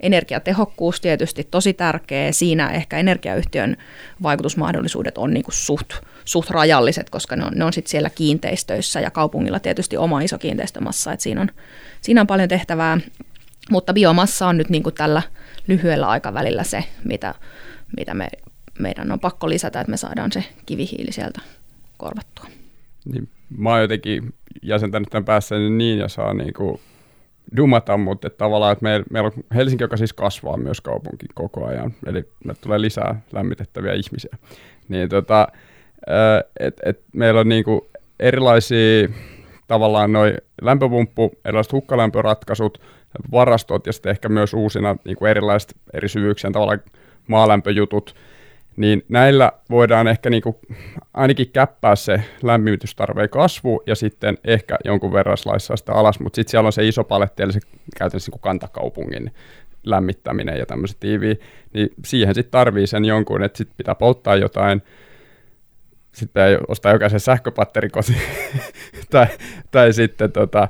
[0.00, 2.32] Energiatehokkuus tietysti tosi tärkeä.
[2.32, 3.76] Siinä ehkä energiayhtiön
[4.22, 5.92] vaikutusmahdollisuudet on niin kuin suht,
[6.24, 10.38] suht rajalliset, koska ne on, ne on sit siellä kiinteistöissä ja kaupungilla tietysti oma iso
[10.38, 11.50] kiinteistömassa, että siinä on,
[12.00, 12.98] siinä on paljon tehtävää.
[13.70, 15.22] Mutta biomassa on nyt niin kuin tällä
[15.66, 17.34] lyhyellä aikavälillä se, mitä
[17.96, 18.28] mitä me,
[18.78, 21.40] meidän on pakko lisätä, että me saadaan se kivihiili sieltä
[21.96, 22.44] korvattua.
[23.12, 26.80] Niin, mä oon jotenkin jäsentänyt tämän päässä niin ja saa niin kuin
[27.56, 31.66] dumata, mutta että tavallaan, että meillä, meillä on Helsinki, joka siis kasvaa myös kaupunki koko
[31.66, 34.36] ajan, eli me tulee lisää lämmitettäviä ihmisiä.
[34.88, 35.48] Niin tota,
[36.60, 37.88] et, et meillä on niinku
[38.20, 39.08] erilaisia
[39.66, 42.80] tavallaan noin lämpöpumppu, erilaiset hukkalämpöratkaisut,
[43.32, 46.80] varastot ja sitten ehkä myös uusina niin kuin erilaiset eri syvyyksien tavallaan
[47.28, 48.14] maalämpöjutut,
[48.76, 50.56] niin näillä voidaan ehkä niin kuin
[51.14, 56.50] ainakin käppää se lämmitystarpeen kasvu ja sitten ehkä jonkun verran slaissaa sitä alas, mutta sitten
[56.50, 57.60] siellä on se iso paletti, eli se
[57.98, 59.32] käytännössä niin kuin kantakaupungin
[59.84, 61.38] lämmittäminen ja tämmöiset tiivi,
[61.74, 64.82] niin siihen sitten tarvii sen jonkun, että sitten pitää polttaa jotain,
[66.12, 68.22] sitten ei ostaa jokaisen sähköpatteri kotiin,
[69.10, 69.26] tai,
[69.70, 70.68] tai sitten tota,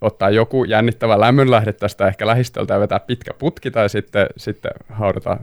[0.00, 5.36] ottaa joku jännittävä lämmönlähde tästä ehkä lähistöltä ja vetää pitkä putki, tai sitten, sitten haudata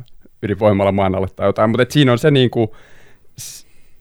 [0.45, 2.69] ydinvoimalla maan alle tai jotain, mutta siinä on se niin kuin,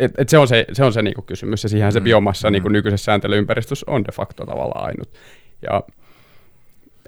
[0.01, 2.05] et, et se on se, se, on se niinku kysymys, ja siihen se mm.
[2.05, 2.53] biomassa mm.
[2.53, 5.09] niinku nykyisessä sääntelyympäristössä on de facto tavallaan ainut.
[5.63, 5.83] Ja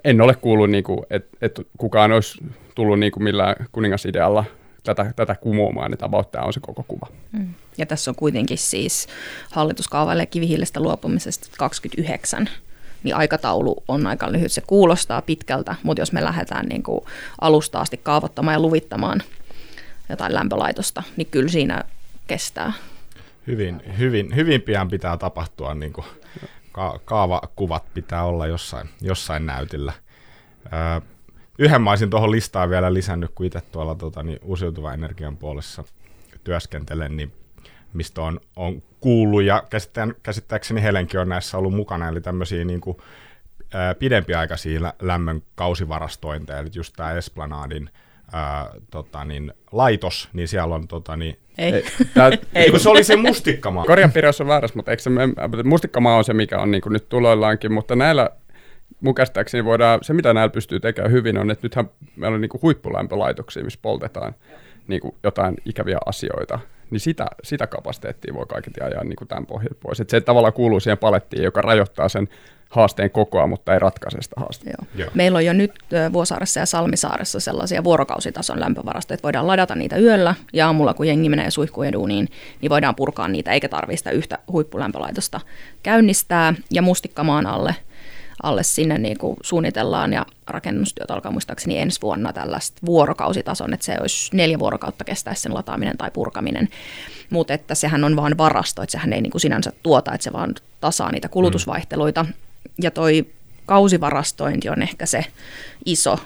[0.03, 2.43] en ole kuullut, niinku, että et kukaan olisi
[2.75, 4.45] tullut niinku millään kuningasidealla
[4.83, 7.07] tätä, tätä kumoamaan, että about tämä on se koko kuva.
[7.31, 7.53] Mm.
[7.77, 9.07] Ja tässä on kuitenkin siis
[9.51, 12.49] hallituskaavaille kivihiilestä luopumisesta 29
[13.03, 14.51] niin aikataulu on aika lyhyt.
[14.51, 17.05] Se kuulostaa pitkältä, mutta jos me lähdetään niin kuin
[17.41, 19.21] alusta asti kaavoittamaan ja luvittamaan
[20.09, 21.83] jotain lämpölaitosta, niin kyllä siinä
[22.27, 22.73] kestää.
[23.47, 26.05] Hyvin, hyvin, hyvin pian pitää tapahtua, niin kuin
[26.71, 29.93] ka- kaavakuvat pitää olla jossain, jossain näytillä.
[30.65, 31.01] Öö,
[31.59, 35.83] yhden mä olisin tuohon listaan vielä lisännyt, kun itse tuolla tota, niin uusiutuvan energian puolessa
[36.43, 37.33] työskentelen, niin
[37.97, 39.63] mistä on, on kuullut, ja
[40.23, 42.97] käsittääkseni Helenkin on näissä ollut mukana, eli tämmöisiä niin kuin,
[43.73, 47.89] ää, pidempiaikaisia lämmön kausivarastointeja, eli just tämä Esplanadin
[48.33, 51.71] ää, tota, niin, laitos, niin siellä on tota, niin, ei.
[52.13, 53.85] Tää, ei, kun se oli se mustikkamaa.
[53.85, 55.09] Korjanpirjoissa on väärässä, mutta eikö se,
[55.63, 58.29] mustikkamaa on se, mikä on niin kuin nyt tuloillaankin, mutta näillä
[59.01, 62.49] mun käsittääkseni voidaan, se mitä näillä pystyy tekemään hyvin on, että nythän meillä on niin
[62.49, 64.35] kuin huippulämpölaitoksia, missä poltetaan
[64.87, 66.59] niin kuin jotain ikäviä asioita,
[66.91, 69.99] niin sitä, sitä kapasiteettia voi kaiketi ajaa niin kuin tämän pohjalta pois.
[69.99, 72.27] Et se tavallaan kuuluu siihen palettiin, joka rajoittaa sen
[72.69, 74.77] haasteen kokoa, mutta ei ratkaise sitä haastetta.
[74.79, 74.87] Joo.
[74.95, 75.11] Joo.
[75.13, 75.71] Meillä on jo nyt
[76.13, 81.29] Vuosaaressa ja Salmisaaressa sellaisia vuorokausitason lämpövarastoja, että voidaan ladata niitä yöllä ja aamulla, kun jengi
[81.29, 82.27] menee suihkuun niin,
[82.61, 85.41] niin voidaan purkaa niitä, eikä tarvitse sitä yhtä huippulämpölaitosta
[85.83, 86.53] käynnistää.
[86.71, 87.75] Ja mustikkamaan alle
[88.43, 93.97] alle sinne niin kuin suunnitellaan ja rakennustyöt alkaa muistaakseni ensi vuonna tällaista vuorokausitason, että se
[94.01, 96.69] olisi neljä vuorokautta kestäisi sen lataaminen tai purkaminen,
[97.29, 100.33] mutta että sehän on vaan varasto, että sehän ei niin kuin sinänsä tuota, että se
[100.33, 102.25] vaan tasaa niitä kulutusvaihteluita.
[102.81, 103.25] Ja toi
[103.65, 105.25] kausivarastointi on ehkä se
[105.85, 106.19] iso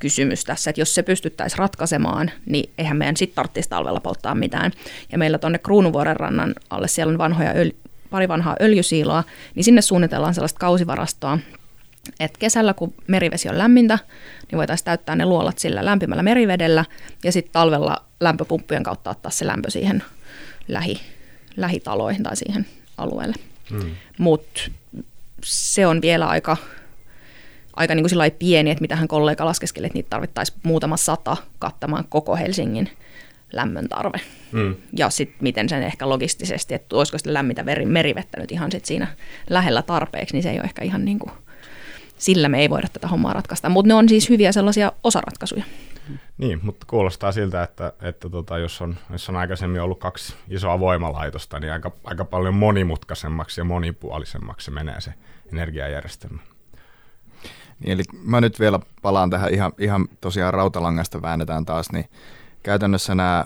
[0.00, 4.72] kysymys tässä, että jos se pystyttäisiin ratkaisemaan, niin eihän meidän sitten tarvitsisi talvella polttaa mitään.
[5.12, 9.82] Ja meillä tuonne Kruunuvuoren rannan alle siellä on vanhoja öl- pari vanhaa öljysiiloa, niin sinne
[9.82, 11.38] suunnitellaan sellaista kausivarastoa,
[12.20, 13.98] että kesällä kun merivesi on lämmintä,
[14.50, 16.84] niin voitaisiin täyttää ne luolat sillä lämpimällä merivedellä
[17.24, 20.02] ja sitten talvella lämpöpumppujen kautta ottaa se lämpö siihen
[20.68, 21.00] lähi,
[21.56, 22.66] lähitaloihin tai siihen
[22.96, 23.34] alueelle.
[23.70, 23.90] Hmm.
[24.18, 24.60] Mutta
[25.44, 26.56] se on vielä aika,
[27.76, 32.04] aika niin kuin pieni, että mitä hän kollega laskeskeli, että niitä tarvittaisiin muutama sata kattamaan
[32.08, 32.90] koko Helsingin
[33.52, 34.20] lämmön tarve.
[34.52, 34.76] Mm.
[34.96, 39.06] Ja sitten miten sen ehkä logistisesti, että olisiko sitä lämmitä merivettä nyt ihan sit siinä
[39.50, 41.32] lähellä tarpeeksi, niin se ei ole ehkä ihan niin kuin,
[42.18, 43.68] sillä me ei voida tätä hommaa ratkaista.
[43.68, 45.64] Mutta ne on siis hyviä sellaisia osaratkaisuja.
[46.38, 50.80] Niin, mutta kuulostaa siltä, että, että tota, jos, on, jos on aikaisemmin ollut kaksi isoa
[50.80, 55.14] voimalaitosta, niin aika, aika paljon monimutkaisemmaksi ja monipuolisemmaksi se menee se
[55.52, 56.42] energiajärjestelmä.
[57.80, 62.04] Niin, eli mä nyt vielä palaan tähän ihan, ihan tosiaan rautalangasta väännetään taas, niin
[62.62, 63.44] käytännössä nämä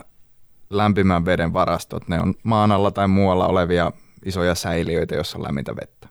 [0.69, 3.91] lämpimän veden varastot, ne on maan alla tai muualla olevia
[4.25, 6.02] isoja säiliöitä, joissa on lämmintä vettä,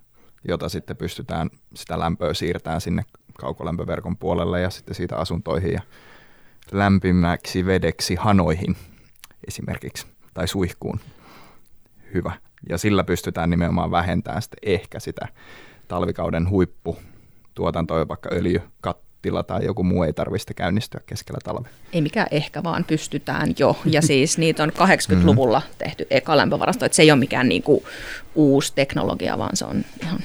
[0.48, 3.04] jota sitten pystytään sitä lämpöä siirtämään sinne
[3.38, 5.80] kaukolämpöverkon puolelle ja sitten siitä asuntoihin ja
[6.72, 8.76] lämpimäksi vedeksi hanoihin
[9.48, 11.00] esimerkiksi tai suihkuun.
[12.14, 12.32] Hyvä.
[12.68, 15.28] Ja sillä pystytään nimenomaan vähentämään sitten ehkä sitä
[15.88, 18.60] talvikauden huipputuotantoa, vaikka öljy,
[19.22, 21.72] kattila tai joku muu ei tarvitse käynnistyä keskellä talvea.
[21.92, 23.76] Ei mikään ehkä, vaan pystytään jo.
[23.84, 25.74] Ja siis niitä on 80-luvulla mm-hmm.
[25.78, 27.84] tehty eka lämpövarasto, että se ei ole mikään niinku
[28.34, 30.18] uusi teknologia, vaan se on ihan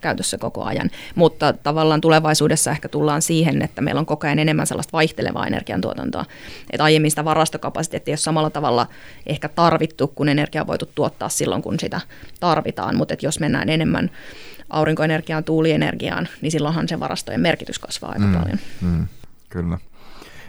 [0.00, 0.90] käytössä koko ajan.
[1.14, 6.24] Mutta tavallaan tulevaisuudessa ehkä tullaan siihen, että meillä on koko ajan enemmän sellaista vaihtelevaa energiantuotantoa.
[6.70, 8.86] Että aiemmin sitä varastokapasiteettia ei ole samalla tavalla
[9.26, 12.00] ehkä tarvittu, kun energia on voitu tuottaa silloin, kun sitä
[12.40, 12.96] tarvitaan.
[12.96, 14.10] Mutta jos mennään enemmän
[14.70, 18.58] aurinkoenergiaan, tuulienergiaan, niin silloinhan se varastojen merkitys kasvaa aika mm, paljon.
[18.80, 19.06] Mm,
[19.50, 19.78] kyllä.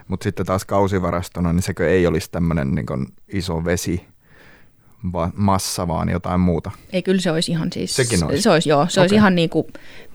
[0.07, 2.85] Mutta sitten taas kausivarastona, niin sekö ei olisi tämmöinen niin
[3.33, 4.05] iso vesi,
[5.13, 6.71] va- massa, vaan jotain muuta.
[6.93, 7.95] Ei, kyllä se olisi ihan siis...
[7.95, 8.41] Sekin olisi?
[8.41, 8.85] Se olisi, joo.
[8.89, 9.03] Se okay.
[9.03, 9.67] olisi ihan niin kuin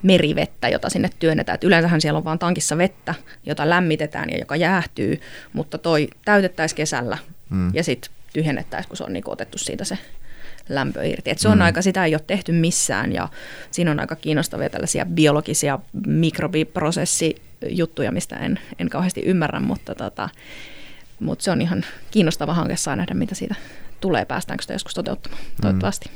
[0.02, 1.54] merivettä, jota sinne työnnetään.
[1.54, 3.14] Et yleensähän siellä on vain tankissa vettä,
[3.46, 5.20] jota lämmitetään ja joka jäähtyy,
[5.52, 7.18] mutta toi täytettäisiin kesällä
[7.50, 7.70] hmm.
[7.74, 9.98] ja sitten tyhjennettäisiin, kun se on niin otettu siitä se
[10.74, 11.30] lämpö irti.
[11.30, 11.62] Et se on mm.
[11.62, 13.28] aika, sitä ei ole tehty missään ja
[13.70, 20.28] siinä on aika kiinnostavia tällaisia biologisia mikrobiprosessijuttuja, mistä en, en kauheasti ymmärrä, mutta, tota,
[21.20, 23.54] mutta se on ihan kiinnostava hanke saa nähdä, mitä siitä
[24.00, 25.48] tulee, päästäänkö sitä joskus toteuttamaan, mm.
[25.62, 26.08] toivottavasti.
[26.08, 26.14] Mm.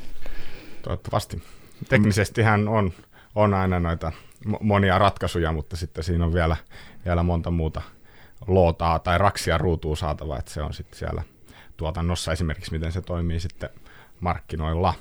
[0.81, 1.43] Toivottavasti.
[1.89, 2.93] Teknisestihän on,
[3.35, 4.11] on aina noita
[4.61, 6.55] monia ratkaisuja, mutta sitten siinä on vielä,
[7.05, 7.81] vielä monta muuta
[8.47, 11.23] lootaa tai raksia ruutuu saatava, että se on sitten siellä
[11.77, 13.69] tuotannossa esimerkiksi, miten se toimii sitten
[14.25, 14.93] markkinoilla.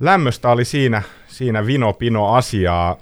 [0.00, 2.96] Lämmöstä oli siinä, siinä vino-pino asiaa.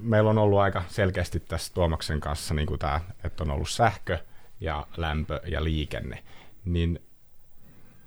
[0.00, 4.18] Meillä on ollut aika selkeästi tässä Tuomaksen kanssa niin kuin tämä, että on ollut sähkö,
[4.60, 6.22] ja lämpö ja liikenne,
[6.64, 7.02] niin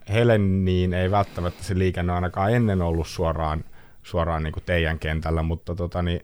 [0.10, 3.64] Heleniin ei välttämättä se liikenne ainakaan ennen ollut suoraan,
[4.04, 6.22] suoraan niin kuin teidän kentällä, mutta tota, niin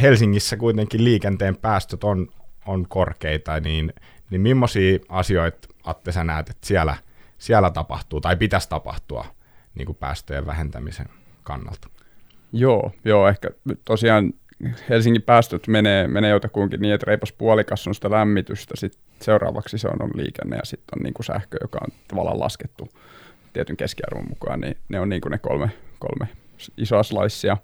[0.00, 2.28] Helsingissä kuitenkin liikenteen päästöt on,
[2.66, 3.92] on korkeita, niin,
[4.30, 6.96] niin millaisia asioita, Atte, sä näet, että siellä,
[7.38, 9.24] siellä tapahtuu tai pitäisi tapahtua
[9.74, 11.06] niin kuin päästöjen vähentämisen
[11.42, 11.88] kannalta?
[12.52, 13.50] Joo, joo, ehkä
[13.84, 14.32] tosiaan
[14.88, 19.88] Helsingin päästöt menee, menee jotakuinkin niin, että reipas puolikas on sitä lämmitystä, sitten seuraavaksi se
[19.88, 22.88] on, on liikenne ja sitten on niin kuin sähkö, joka on tavallaan laskettu
[23.52, 26.28] tietyn keskiarvon mukaan, niin ne on niin kuin ne kolme, kolme
[26.76, 27.56] isoa slaissia.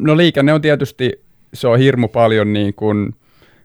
[0.00, 3.14] No liikenne on tietysti, se on hirmu paljon niin kuin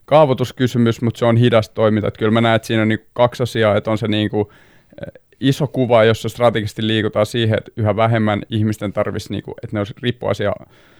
[0.05, 2.07] kaavoituskysymys, mutta se on hidas toiminta.
[2.07, 4.47] Että kyllä mä näen, että siinä on niin kaksi asiaa, että on se niin kuin
[5.39, 9.79] iso kuva, jossa strategisesti liikutaan siihen, että yhä vähemmän ihmisten tarvitsisi, niin kuin, että ne
[9.79, 10.53] olisi riippuvaisia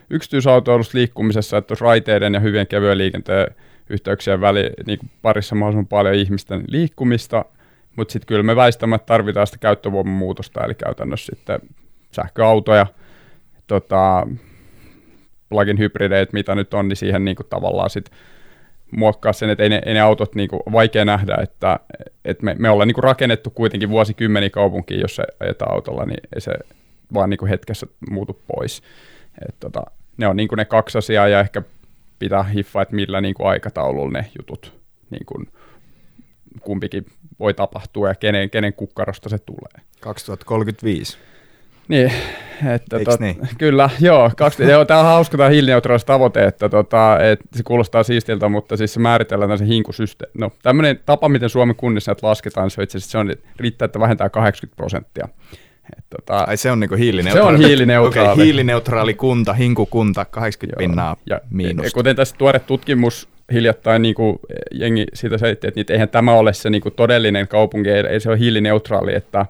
[0.10, 3.56] yksityisautoilusta liikkumisessa, että raiteiden ja hyvien kevyen liikenteen
[3.90, 7.46] yhteyksien väli, niin kuin parissa mahdollisimman paljon ihmisten liikkumista,
[7.96, 11.60] mutta sitten kyllä me väistämättä tarvitaan sitä käyttövoiman muutosta, eli käytännössä sitten
[12.12, 12.86] sähköautoja,
[13.68, 14.28] tota,
[15.50, 18.18] plug-in hybrideit, mitä nyt on, niin siihen niin kuin tavallaan sitten
[18.98, 21.80] muokkaa sen, että ei ne, ei ne autot niin kuin, vaikea nähdä, että,
[22.26, 26.30] että me, me ollaan niin kuin rakennettu kuitenkin vuosikymmeni kaupunkiin, jos se ajetaan autolla, niin
[26.36, 26.52] ei se
[27.14, 28.84] vaan niin kuin hetkessä muutu pois.
[29.50, 29.84] Et, tota,
[30.18, 31.62] ne on niin kuin ne kaksi asiaa ja ehkä
[32.20, 34.74] pitää hiffaa, että millä niin kuin aikataululla ne jutut
[35.10, 35.48] niin kuin
[36.62, 37.06] kumpikin
[37.40, 39.86] voi tapahtua ja kenen, kenen kukkarosta se tulee.
[40.00, 41.18] 2035.
[41.94, 42.12] Niin,
[42.74, 43.38] että tot, niin?
[43.58, 48.04] kyllä, joo, kaksi, joo, tämä on hauska tämä hiilineutraalis tavoite, että tota, et se kuulostaa
[48.04, 50.34] siistiltä, mutta siis se määritellään tämmöisen hinkusysteemi.
[50.38, 54.30] No, tämmöinen tapa, miten Suomen kunnissa näitä lasketaan, se, itse se on, riittää, että vähentää
[54.30, 55.28] 80 prosenttia
[55.98, 57.58] Et tota, Ai se on niinku hiilineutraali.
[57.58, 58.32] Se on hiilineutraali.
[58.32, 60.90] Okay, hiilineutraali kunta, hinkukunta, 80 Joo.
[60.90, 61.88] pinnaa ja, miinusta.
[61.88, 64.40] Ja kuten tässä tuore tutkimus hiljattain niin kuin
[64.72, 68.40] jengi siitä selitti, että eihän tämä ole se niin kuin todellinen kaupunki, ei se ole
[68.40, 69.46] hiilineutraali, että,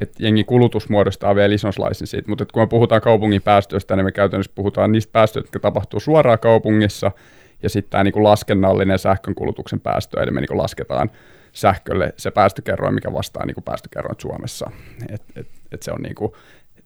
[0.00, 4.12] että jengi kulutus muodostaa vielä isonslaisen siitä, mutta kun me puhutaan kaupungin päästöistä, niin me
[4.12, 7.10] käytännössä puhutaan niistä päästöistä, jotka tapahtuu suoraan kaupungissa,
[7.62, 11.10] ja sitten tämä niin kuin laskennallinen sähkönkulutuksen päästö, eli me niin kuin lasketaan
[11.52, 14.70] sähkölle se päästökerroin, mikä vastaa niin kuin päästökerroin Suomessa.
[15.08, 16.32] Et, et, et se, on niin kuin,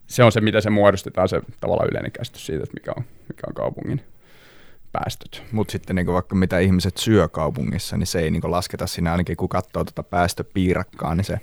[0.07, 3.43] se on se, miten se muodostetaan, se tavallaan yleinen käsitys siitä, että mikä on, mikä
[3.47, 4.01] on kaupungin
[4.91, 5.43] päästöt.
[5.51, 9.37] Mutta sitten niin vaikka mitä ihmiset syö kaupungissa, niin se ei niin lasketa siinä ainakin
[9.37, 11.37] kun katsoo tuota päästöpiirakkaa, niin se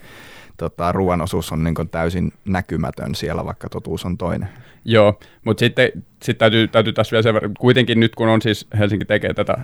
[0.61, 4.49] tota, ruoan osuus on niin täysin näkymätön siellä, vaikka totuus on toinen.
[4.85, 5.93] Joo, mutta sitten
[6.23, 9.59] sit täytyy, täytyy tässä vielä sen verran, kuitenkin nyt kun on siis Helsinki tekee tätä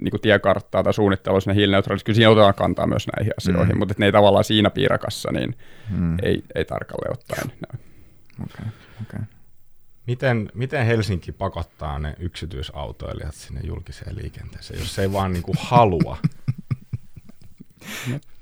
[0.00, 3.78] niin kuin tiekarttaa tai suunnittelua sinne hiilineutraaliksi, kyllä siinä otetaan kantaa myös näihin asioihin, mm.
[3.78, 5.56] mutta ne ei tavallaan siinä piirakassa, niin
[5.90, 6.16] mm.
[6.22, 7.52] ei, ei tarkalleen ottaen.
[8.44, 8.66] Okay,
[9.02, 9.20] okay.
[10.06, 16.16] Miten, miten Helsinki pakottaa ne yksityisautoilijat sinne julkiseen liikenteeseen, jos se ei vaan niinku halua?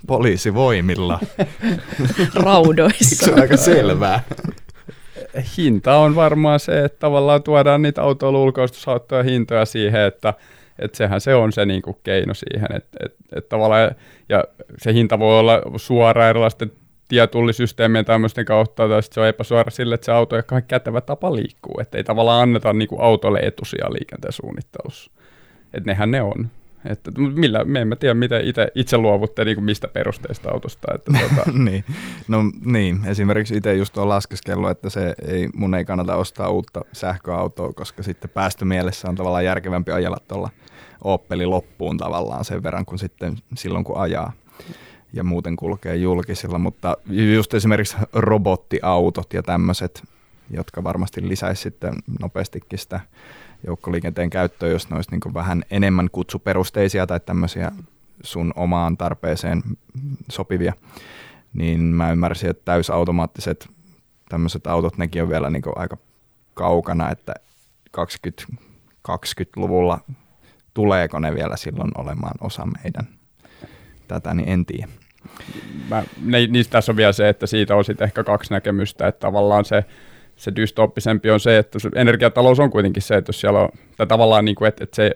[0.06, 1.20] Poliisivoimilla.
[2.44, 3.26] Raudoissa.
[3.26, 4.20] se on aika selvää.
[5.56, 10.34] Hinta on varmaan se, että tavallaan tuodaan niitä autoilu ulkoistusautoja hintoja siihen, että
[10.78, 13.94] että sehän se on se niinku keino siihen, että et, et tavallaan,
[14.28, 14.44] ja
[14.78, 16.72] se hinta voi olla suora erilaisten
[17.08, 21.34] tietullisysteemien tämmöisten kautta, tai sitten se on epäsuora sille, että se auto on kätevä tapa
[21.34, 25.10] liikkuu, että ei tavallaan anneta niinku autolle etusia liikenteen suunnittelussa.
[25.74, 26.50] Että nehän ne on.
[26.84, 30.94] Että millä, me emme tiedä, miten itse, itse luovutte niin kuin mistä perusteista autosta.
[30.94, 31.50] Että tuota.
[31.58, 31.84] niin.
[32.28, 36.80] No niin, esimerkiksi itse just on laskeskellut, että se ei, mun ei kannata ostaa uutta
[36.92, 40.50] sähköautoa, koska sitten päästömielessä on tavallaan järkevämpi ajella tuolla
[41.04, 44.32] Opeli loppuun tavallaan sen verran kuin sitten silloin kun ajaa
[45.12, 46.96] ja muuten kulkee julkisilla, mutta
[47.34, 50.02] just esimerkiksi robottiautot ja tämmöiset,
[50.50, 53.00] jotka varmasti lisäisi sitten nopeastikin sitä
[53.66, 57.72] joukkoliikenteen käyttöä, jos ne olisi niin vähän enemmän kutsuperusteisia tai tämmöisiä
[58.22, 59.62] sun omaan tarpeeseen
[60.30, 60.72] sopivia,
[61.54, 63.68] niin mä ymmärsin, että täysautomaattiset
[64.28, 65.96] tämmöiset autot, nekin on vielä niin aika
[66.54, 67.34] kaukana, että
[67.96, 70.00] 2020-luvulla
[70.74, 73.08] tuleeko ne vielä silloin olemaan osa meidän
[74.08, 74.88] tätä, niin en tiedä.
[75.90, 79.20] Mä, ne, niistä tässä on vielä se, että siitä on sitten ehkä kaksi näkemystä, että
[79.20, 79.84] tavallaan se,
[80.36, 84.06] se dystoppisempi on se, että se energiatalous on kuitenkin se, että jos siellä on, tai
[84.06, 85.10] tavallaan niin kuin, että, että se,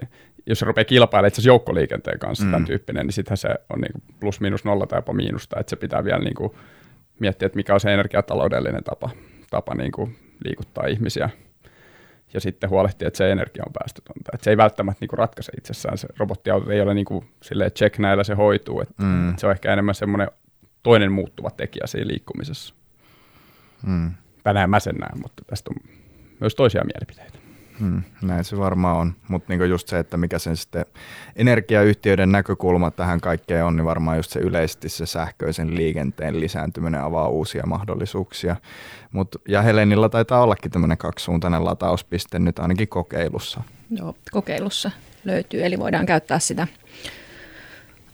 [0.46, 2.50] jos se rupeaa kilpailemaan itse joukkoliikenteen kanssa mm.
[2.50, 5.76] tämän tyyppinen, niin sittenhän se on niin plus miinus nolla tai jopa miinusta, että se
[5.76, 6.52] pitää vielä niin kuin
[7.18, 9.10] miettiä, että mikä on se energiataloudellinen tapa,
[9.50, 11.30] tapa niin kuin liikuttaa ihmisiä
[12.34, 14.30] ja sitten huolehtia, että se energia on päästötöntä.
[14.34, 15.98] Että se ei välttämättä niin kuin ratkaise itsessään.
[15.98, 18.80] Se robottiauto ei ole niin kuin, silleen, check näillä se hoituu.
[18.80, 19.36] Että mm.
[19.36, 20.28] Se on ehkä enemmän semmoinen
[20.82, 22.74] toinen muuttuva tekijä siinä liikkumisessa.
[23.86, 24.10] Mm.
[24.48, 25.90] Tänään mä sen näen, mutta tästä on
[26.40, 27.38] myös toisia mielipiteitä.
[27.80, 30.84] Hmm, näin se varmaan on, mutta niinku just se, että mikä sen sitten
[31.36, 37.28] energiayhtiöiden näkökulma tähän kaikkeen on, niin varmaan just se yleisesti se sähköisen liikenteen lisääntyminen avaa
[37.28, 38.56] uusia mahdollisuuksia.
[39.12, 43.62] Mut, ja Helenillä taitaa ollakin tämmöinen kaksisuuntainen latauspiste nyt ainakin kokeilussa.
[43.90, 44.90] Joo, kokeilussa
[45.24, 46.66] löytyy, eli voidaan käyttää sitä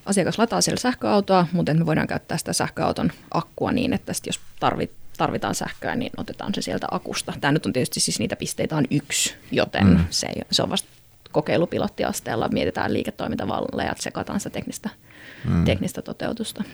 [0.06, 5.03] asiakas lataa siellä sähköautoa, mutta me voidaan käyttää sitä sähköauton akkua niin, että jos tarvit,
[5.16, 7.32] tarvitaan sähköä, niin otetaan se sieltä akusta.
[7.40, 10.04] Tämä nyt on tietysti siis niitä pisteitä on yksi, joten mm.
[10.10, 10.88] se, se on vasta
[11.32, 12.48] kokeilupilottiasteella.
[12.48, 14.90] Mietitään liiketoimintavalleja, että sekataan sitä teknistä,
[15.48, 15.64] mm.
[15.64, 16.64] teknistä toteutusta.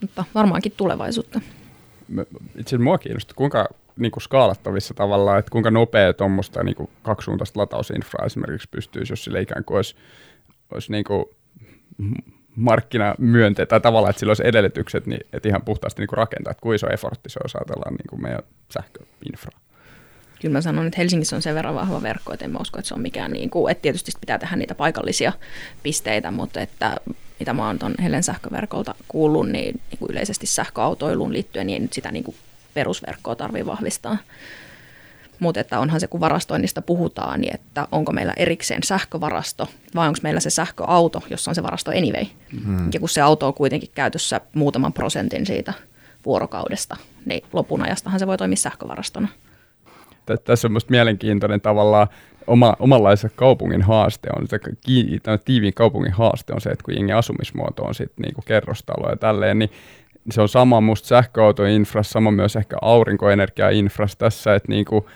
[0.00, 1.40] Mutta varmaankin tulevaisuutta.
[2.10, 7.60] Itse asiassa mua kiinnostaa, kuinka niin kuin skaalattavissa tavallaan, että kuinka nopea tuommoista niin kaksisuuntaista
[7.60, 9.96] latausinfraa esimerkiksi pystyisi, jos sille ikään kuin olisi,
[10.74, 11.24] olisi niin kuin
[12.56, 16.60] markkinamyönte, tai tavallaan, että sillä olisi edellytykset, niin, että ihan puhtaasti niin kuin rakentaa, että
[16.60, 19.58] kuinka iso effortti se on, ajatellaan niin kuin meidän sähköinfra.
[20.40, 22.88] Kyllä mä sanon, että Helsingissä on sen verran vahva verkko, että en mä usko, että
[22.88, 25.32] se on mikään, niin kuin, että tietysti pitää tehdä niitä paikallisia
[25.82, 26.96] pisteitä, mutta että
[27.38, 31.80] mitä mä oon tuon Helen sähköverkolta kuullut, niin, niin kuin yleisesti sähköautoiluun liittyen, niin ei
[31.80, 32.36] nyt sitä niin kuin
[32.74, 34.18] perusverkkoa tarvitse vahvistaa.
[35.42, 40.18] Mutta että onhan se, kun varastoinnista puhutaan, niin että onko meillä erikseen sähkövarasto vai onko
[40.22, 42.24] meillä se sähköauto, jossa on se varasto anyway.
[42.52, 42.90] Mm-hmm.
[42.94, 45.72] Ja kun se auto on kuitenkin käytössä muutaman prosentin siitä
[46.26, 49.28] vuorokaudesta, niin lopun ajastahan se voi toimia sähkövarastona.
[50.44, 52.08] Tässä on minusta mielenkiintoinen tavallaan
[52.46, 54.58] oma, omanlaisen kaupungin haaste on, se
[55.44, 59.58] tiiviin kaupungin haaste on se, että kun jengi asumismuoto on sitten niinku kerrostalo ja tälleen,
[59.58, 59.70] niin
[60.30, 65.06] se on sama musta sähköautoinfras, sama myös ehkä aurinkoenergiainfras tässä, että niinku,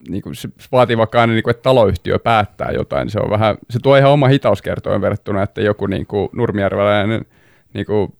[0.00, 3.56] et, niinku se vaatii vaikka aina, niinku, että taloyhtiö päättää jotain, niin se, on vähän,
[3.70, 7.24] se tuo ihan oma hitauskertoin verrattuna, että joku niinku nurmijärveläinen
[7.74, 8.14] niinku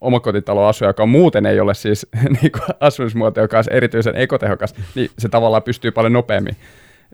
[0.00, 2.06] omakotitaloasuja, joka muuten ei ole siis
[2.42, 6.56] niin kuin asumismuoto, joka on erityisen ekotehokas, niin se tavallaan pystyy paljon nopeammin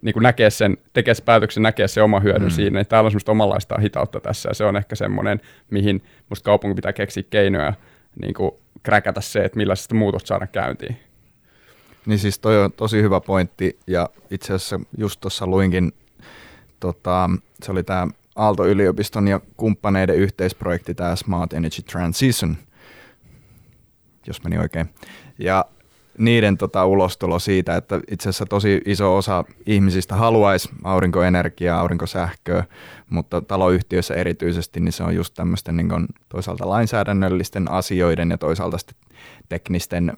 [0.02, 2.50] niin kuin näkee sen, tekee sen päätöksen, näkee se oma hyödyn mm.
[2.50, 2.78] siinä.
[2.78, 5.40] Niin täällä on semmoista omanlaista hitautta tässä ja se on ehkä semmoinen,
[5.70, 7.72] mihin musta kaupunki pitää keksiä keinoja
[8.22, 8.50] niin kuin
[8.82, 10.96] kräkätä se, että millä sitä muutosta saada käyntiin.
[12.06, 15.92] Niin siis toi on tosi hyvä pointti ja itse asiassa just tuossa luinkin,
[16.80, 17.30] tota,
[17.62, 22.56] se oli tämä Aalto-yliopiston ja kumppaneiden yhteisprojekti, tämä Smart Energy Transition,
[24.26, 24.90] jos meni oikein.
[25.38, 25.64] Ja
[26.18, 32.64] niiden tota, ulostulo siitä, että itse asiassa tosi iso osa ihmisistä haluaisi aurinkoenergiaa, aurinkosähköä,
[33.10, 38.76] mutta taloyhtiöissä erityisesti niin se on just tämmöisten niin toisaalta lainsäädännöllisten asioiden ja toisaalta
[39.48, 40.12] teknisten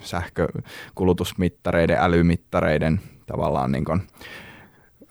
[0.00, 4.02] sähkökulutusmittareiden, älymittareiden tavallaan niin kuin,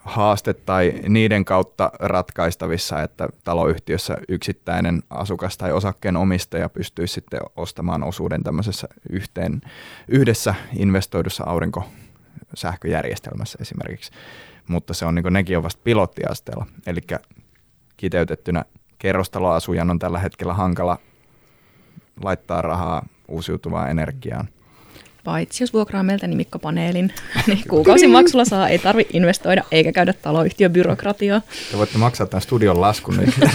[0.03, 8.03] haaste tai niiden kautta ratkaistavissa, että taloyhtiössä yksittäinen asukas tai osakkeen omistaja pystyisi sitten ostamaan
[8.03, 9.61] osuuden tämmöisessä yhteen,
[10.07, 14.11] yhdessä investoidussa aurinkosähköjärjestelmässä esimerkiksi.
[14.67, 16.65] Mutta se on niin nekin on vasta pilottiasteella.
[16.87, 17.01] Eli
[17.97, 18.65] kiteytettynä
[18.99, 20.97] kerrostaloasujan on tällä hetkellä hankala
[22.23, 24.47] laittaa rahaa uusiutuvaan energiaan–
[25.23, 27.13] Paitsi jos vuokraa meiltä nimikkopaneelin,
[27.47, 31.41] niin kuukausimaksulla saa, ei tarvi investoida eikä käydä taloyhtiön byrokratiaa.
[31.71, 33.17] Te voitte maksaa tämän studion laskun.
[33.17, 33.33] Niin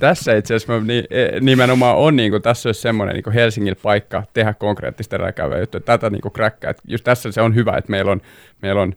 [0.00, 0.72] tässä itse asiassa
[1.10, 5.80] e, nimenomaan on, niin kuin, tässä olisi semmoinen niin Helsingin paikka tehdä konkreettista edelläkäyvää juttua.
[5.80, 6.74] Tätä niin kuin kräkkää.
[6.88, 8.20] Just tässä se on hyvä, että meillä on,
[8.62, 8.94] meillä on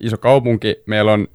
[0.00, 1.28] iso kaupunki, meillä on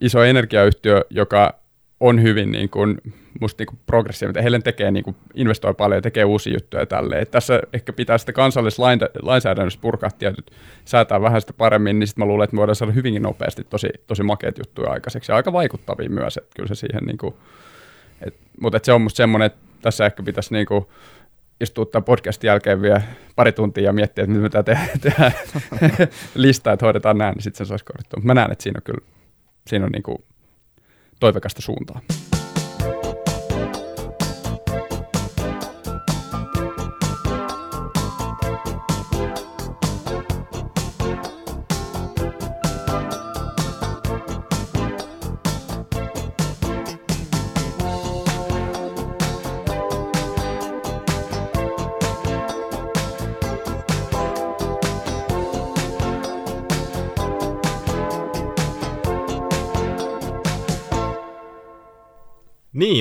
[0.00, 1.61] iso energiayhtiö, joka
[2.02, 2.98] on hyvin niin kuin,
[3.40, 4.42] musta niin progressiivinen.
[4.42, 7.18] Helen tekee, niin kuin, investoi paljon ja tekee uusia juttuja tälle.
[7.18, 10.50] Et tässä ehkä pitää sitä kansallislainsäädännössä purkaa tietyt,
[10.84, 13.88] säätää vähän sitä paremmin, niin sitten mä luulen, että me voidaan saada hyvinkin nopeasti tosi,
[14.06, 17.34] tosi makeat juttuja aikaiseksi ja aika vaikuttavia myös, että kyllä se siihen niin kuin,
[18.20, 20.84] et, mutta et se on musta semmoinen, että tässä ehkä pitäisi niin kuin,
[21.60, 23.02] istua tämän podcastin jälkeen vielä
[23.36, 25.32] pari tuntia ja miettiä, että mitä me tehdään, tehdään
[26.34, 28.20] listaa, että hoidetaan näin, niin sitten se saisi korjattua.
[28.22, 29.12] Mä näen, että siinä on kyllä
[29.66, 30.18] siinä on niin kuin
[31.22, 32.00] toivekasta suuntaa.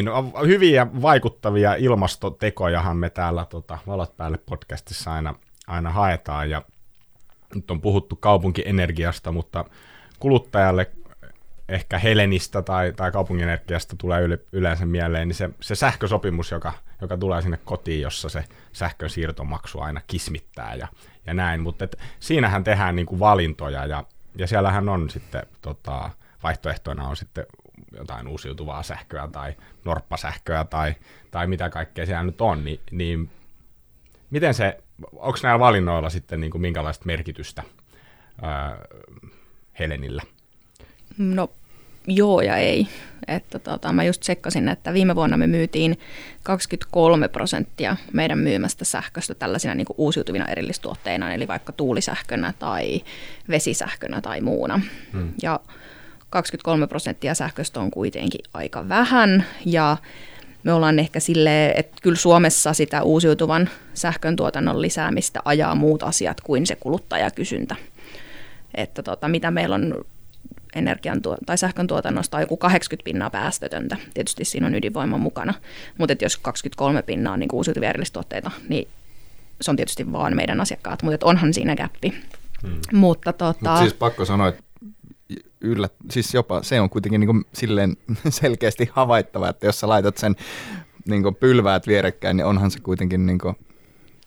[0.06, 5.36] Niin, hyviä vaikuttavia ilmastotekojahan me täällä tota, Valot päälle podcastissa aina,
[5.68, 6.50] aina haetaan.
[6.50, 6.62] Ja
[7.56, 9.66] nyt on puhuttu kaupunkienergiasta, mutta
[10.20, 10.92] kuluttajalle
[11.70, 17.18] ehkä Helenistä tai, tai kaupunkienergiasta tulee yle, yleensä mieleen, niin se, se sähkösopimus, joka, joka
[17.18, 18.44] tulee sinne kotiin, jossa se
[18.74, 20.88] sähkön siirtomaksu aina kismittää ja,
[21.26, 24.04] ja näin, mutta et, siinähän tehdään niinku valintoja ja,
[24.36, 26.10] ja siellähän on sitten tota,
[26.44, 27.46] vaihtoehtoina on sitten
[27.92, 30.96] jotain uusiutuvaa sähköä tai norppasähköä tai,
[31.32, 33.30] tai mitä kaikkea siellä nyt on, niin, niin
[34.30, 34.78] miten se,
[35.12, 37.64] onko näillä valinnoilla sitten niin kuin minkälaista merkitystä
[38.42, 38.78] ää,
[39.80, 40.22] Helenillä?
[41.18, 41.50] No
[42.08, 42.88] joo ja ei.
[43.28, 46.00] Että tota, mä just tsekkasin, että viime vuonna me myytiin
[46.44, 53.02] 23 prosenttia meidän myymästä sähköstä tällaisina niin uusiutuvina erillistuotteina, eli vaikka tuulisähkönä tai
[53.50, 54.82] vesisähkönä tai muuna.
[55.14, 55.34] Hmm.
[55.42, 55.60] Ja
[56.32, 59.98] 23 prosenttia sähköstä on kuitenkin aika vähän ja
[60.64, 66.42] me ollaan ehkä silleen, että kyllä Suomessa sitä uusiutuvan sähkön tuotannon lisäämistä ajaa muut asiat
[66.42, 67.76] kuin se kuluttajakysyntä.
[68.76, 70.06] Että tota, mitä meillä on
[70.76, 73.98] energian tuo- tai sähkön tuotannosta on joku 80 pinnaa päästötöntä.
[74.14, 75.54] Tietysti siinä on ydinvoima mukana,
[75.98, 78.88] mutta jos 23 pinnaa on niin uusiutuvia erillistuotteita, niin
[79.62, 82.14] se on tietysti vaan meidän asiakkaat, mutta onhan siinä gappi.
[82.62, 82.80] Hmm.
[82.94, 83.70] Mutta tota...
[83.70, 84.64] Mut siis pakko sanoa, että
[85.62, 87.98] yllä, siis jopa se on kuitenkin niin kuin silleen
[88.30, 90.36] selkeästi havaittava, että jos sä laitat sen
[91.06, 93.56] niin kuin pylväät vierekkäin, niin onhan se kuitenkin niin kuin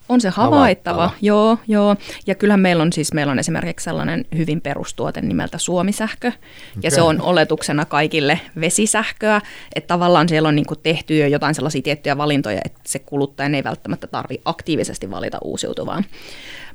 [0.09, 1.97] on se havaittava, havaittava, joo, joo.
[2.27, 6.33] Ja kyllähän meillä on siis, meillä on esimerkiksi sellainen hyvin perustuote nimeltä Suomisähkö, ja
[6.79, 6.91] okay.
[6.91, 9.41] se on oletuksena kaikille vesisähköä,
[9.75, 13.65] että tavallaan siellä on niin tehty jo jotain sellaisia tiettyjä valintoja, että se kuluttaja ei
[13.65, 16.03] välttämättä tarvi aktiivisesti valita uusiutuvaa.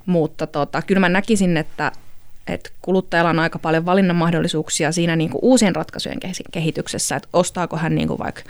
[0.05, 1.91] Mutta tota, kyllä mä näkisin, että
[2.53, 6.19] että kuluttajalla on aika paljon valinnan mahdollisuuksia siinä niin kuin uusien ratkaisujen
[6.51, 8.41] kehityksessä, että ostaako hän niin kuin vaikka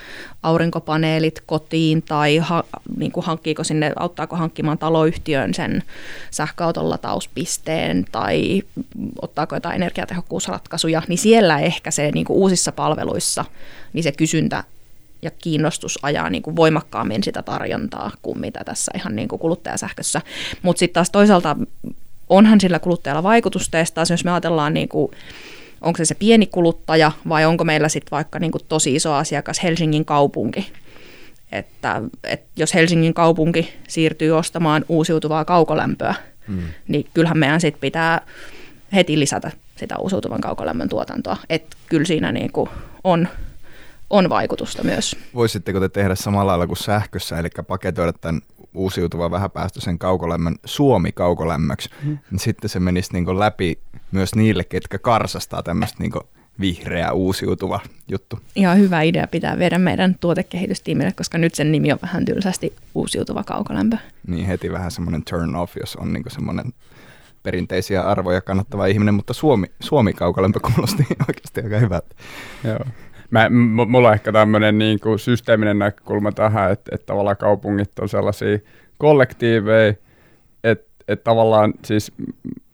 [0.43, 2.63] aurinkopaneelit kotiin tai ha,
[2.97, 5.83] niin kuin hankkiiko sinne, auttaako hankkimaan taloyhtiön sen
[6.31, 8.61] sähköauton latauspisteen tai
[9.21, 13.45] ottaako jotain energiatehokkuusratkaisuja, niin siellä ehkä se niin kuin uusissa palveluissa
[13.93, 14.63] niin se kysyntä
[15.21, 20.21] ja kiinnostus ajaa niin kuin voimakkaammin sitä tarjontaa kuin mitä tässä ihan niin kuin kuluttajasähkössä.
[20.61, 21.55] Mutta sitten taas toisaalta
[22.29, 25.11] onhan sillä kuluttajalla vaikutusteesta, jos me ajatellaan niin kuin,
[25.81, 29.63] onko se se pieni kuluttaja vai onko meillä sitten vaikka niin kuin tosi iso asiakas
[29.63, 30.71] Helsingin kaupunki,
[31.51, 36.15] että, että jos Helsingin kaupunki siirtyy ostamaan uusiutuvaa kaukolämpöä,
[36.47, 36.63] mm.
[36.87, 38.21] niin kyllähän meidän sitten pitää
[38.93, 41.37] heti lisätä sitä uusiutuvan kaukolämmön tuotantoa.
[41.49, 42.69] Että kyllä siinä niin kuin
[43.03, 43.27] on,
[44.09, 45.15] on vaikutusta myös.
[45.35, 48.41] Voisitteko te tehdä samalla lailla kuin sähkössä, eli paketoida tämän
[48.73, 52.17] uusiutuvan vähäpäästöisen kaukolämmön Suomi-kaukolämmöksi, mm.
[52.31, 53.79] niin sitten se menisi niin läpi
[54.11, 56.11] myös niille, ketkä karsastaa tämmöistä niin
[56.59, 58.39] vihreä uusiutuva juttu.
[58.55, 63.43] Ihan hyvä idea pitää viedä meidän tuotekehitystiimille, koska nyt sen nimi on vähän tylsästi uusiutuva
[63.43, 63.97] kaukolämpö.
[64.27, 66.73] Niin heti vähän semmoinen turn off, jos on niin semmoinen
[67.43, 72.15] perinteisiä arvoja kannattava ihminen, mutta Suomi, Suomi kaukolämpö kuulosti oikeasti aika hyvältä.
[72.63, 72.79] Joo.
[73.31, 73.49] Mä,
[73.87, 78.59] mulla on ehkä tämmöinen niin kuin systeeminen näkökulma tähän, että, että tavallaan kaupungit on sellaisia
[78.97, 79.93] kollektiiveja,
[80.63, 82.11] että, että tavallaan siis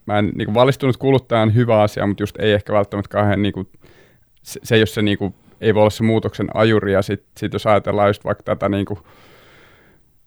[0.06, 3.54] mä en niin kuin valistunut kuluttajan hyvä asia, mutta just ei ehkä välttämättä kauhean, niin
[3.54, 3.68] kuin,
[4.44, 7.54] se, se ole se niin kuin, ei voi olla se muutoksen ajuri, ja sitten sit
[7.54, 9.00] jos ajatellaan just vaikka tätä niin kuin,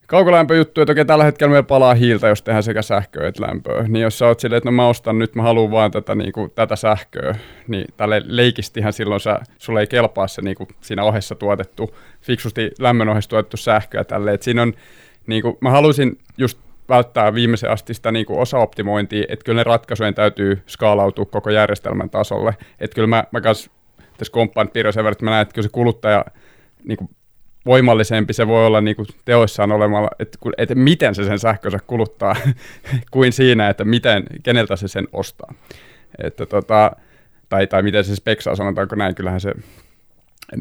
[0.09, 3.83] kaukolämpöjuttu, että okei, tällä hetkellä meillä palaa hiiltä, jos tehdään sekä sähköä että lämpöä.
[3.89, 6.33] Niin jos sä oot silleen, että no mä ostan nyt, mä haluan vaan tätä, niin
[6.33, 7.35] kuin, tätä sähköä,
[7.67, 12.71] niin tälle leikistihän silloin sä, sulle ei kelpaa se niin kuin, siinä ohessa tuotettu, fiksusti
[12.79, 14.33] lämmön ohessa tuotettu sähköä tälle.
[14.33, 14.73] Et siinä on,
[15.27, 19.65] niin kuin, mä haluaisin just välttää viimeisen asti sitä niin kuin osaoptimointia, että kyllä ne
[19.65, 22.57] ratkaisujen täytyy skaalautua koko järjestelmän tasolle.
[22.81, 23.71] Että kyllä mä, mä kanssa
[24.19, 26.25] tässä komppaan Pirjo sen verran, että mä näen, että kyllä se kuluttaja
[26.85, 27.11] niin kuin
[27.69, 32.37] voimallisempi se voi olla niin kuin teoissaan olemalla, että, että miten se sen sähkönsä kuluttaa,
[33.13, 35.55] kuin siinä, että miten, keneltä se sen ostaa.
[36.23, 36.93] Että tota,
[37.49, 39.53] tai, tai miten se speksaa, sanotaanko näin, kyllähän se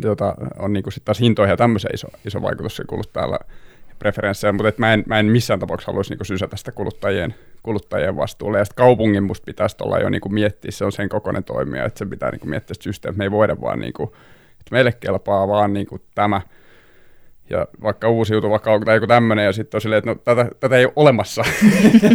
[0.01, 3.39] tota, on niin kuin taas hintoihin ja tämmöisen iso, iso vaikutus se kuluttajalla
[3.99, 8.15] preferenssejä, mutta et mä, en, mä en missään tapauksessa haluaisi niin sysätä sitä kuluttajien, kuluttajien
[8.15, 8.57] vastuulle.
[8.57, 11.85] Ja sitten kaupungin musta pitäisi olla jo niin kuin miettiä, se on sen kokoinen toimija,
[11.85, 14.09] että se pitää niin kuin miettiä että me ei voida vaan, niin kuin,
[14.51, 16.41] että meille kelpaa vaan niin kuin tämä–
[17.49, 20.77] ja vaikka uusiutuva kauko tai joku tämmöinen, ja sitten on silleen, että no, tätä, tätä
[20.77, 21.43] ei ole olemassa.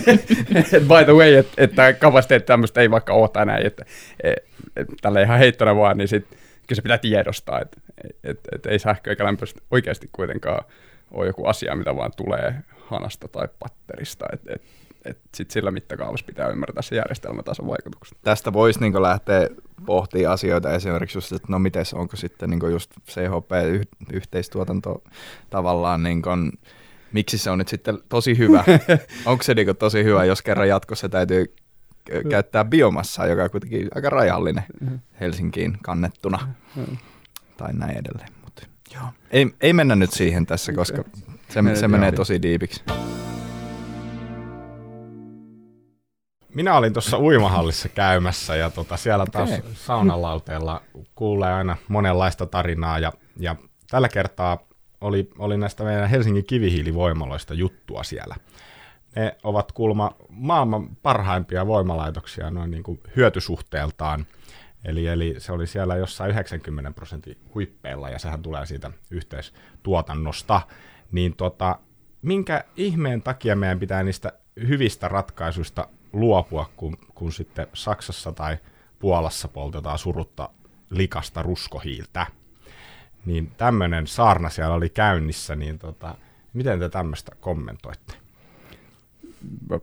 [0.88, 3.84] By the way, että et tämä kapasiteetti tämmöistä ei vaikka ole tai näin, että
[4.22, 4.36] et,
[4.76, 7.80] et, tällä ihan heittona vaan, niin sitten kyllä se pitää tiedostaa, että
[8.24, 10.64] et, et, ei sähkö eikä lämpö oikeasti kuitenkaan
[11.10, 14.26] ole joku asia, mitä vaan tulee hanasta tai patterista.
[14.32, 14.62] Et, et,
[15.04, 18.18] et sit sillä mittakaavassa pitää ymmärtää se järjestelmätason vaikutukset.
[18.22, 19.48] Tästä voisi niin lähteä
[19.86, 25.02] pohtimaan asioita esimerkiksi just, että no miten onko sitten niin just CHP-yhteistuotanto
[25.50, 26.52] tavallaan niin kuin,
[27.12, 28.64] miksi se on nyt sitten tosi hyvä?
[29.26, 31.54] onko se niin tosi hyvä, jos kerran jatkossa täytyy
[32.30, 34.64] käyttää biomassaa, joka on kuitenkin aika rajallinen
[35.20, 36.54] Helsinkiin kannettuna
[37.56, 38.32] tai näin edelleen.
[38.44, 39.04] Mutta, joo.
[39.30, 41.04] Ei, ei mennä nyt siihen tässä, koska
[41.48, 42.82] se, se menee tosi diipiksi.
[46.54, 49.70] Minä olin tuossa uimahallissa käymässä ja tota, siellä taas okay.
[49.74, 50.82] saunalauteella
[51.14, 53.56] kuulee aina monenlaista tarinaa ja, ja
[53.90, 54.58] tällä kertaa
[55.00, 58.36] oli, oli näistä meidän Helsingin kivihiilivoimaloista juttua siellä.
[59.16, 64.26] Ne ovat kulma maailman parhaimpia voimalaitoksia noin niin kuin hyötysuhteeltaan.
[64.84, 70.60] Eli, eli se oli siellä jossain 90 prosentin huippeilla ja sehän tulee siitä yhteistuotannosta.
[71.12, 71.78] Niin tota,
[72.22, 74.32] minkä ihmeen takia meidän pitää niistä
[74.68, 78.56] hyvistä ratkaisuista luopua, kun, kun sitten Saksassa tai
[78.98, 80.50] Puolassa poltetaan surutta
[80.90, 82.26] likasta ruskohiiltä.
[83.26, 86.14] Niin tämmöinen saarna siellä oli käynnissä, niin tota,
[86.52, 88.14] miten te tämmöistä kommentoitte?
[89.68, 89.78] Mä,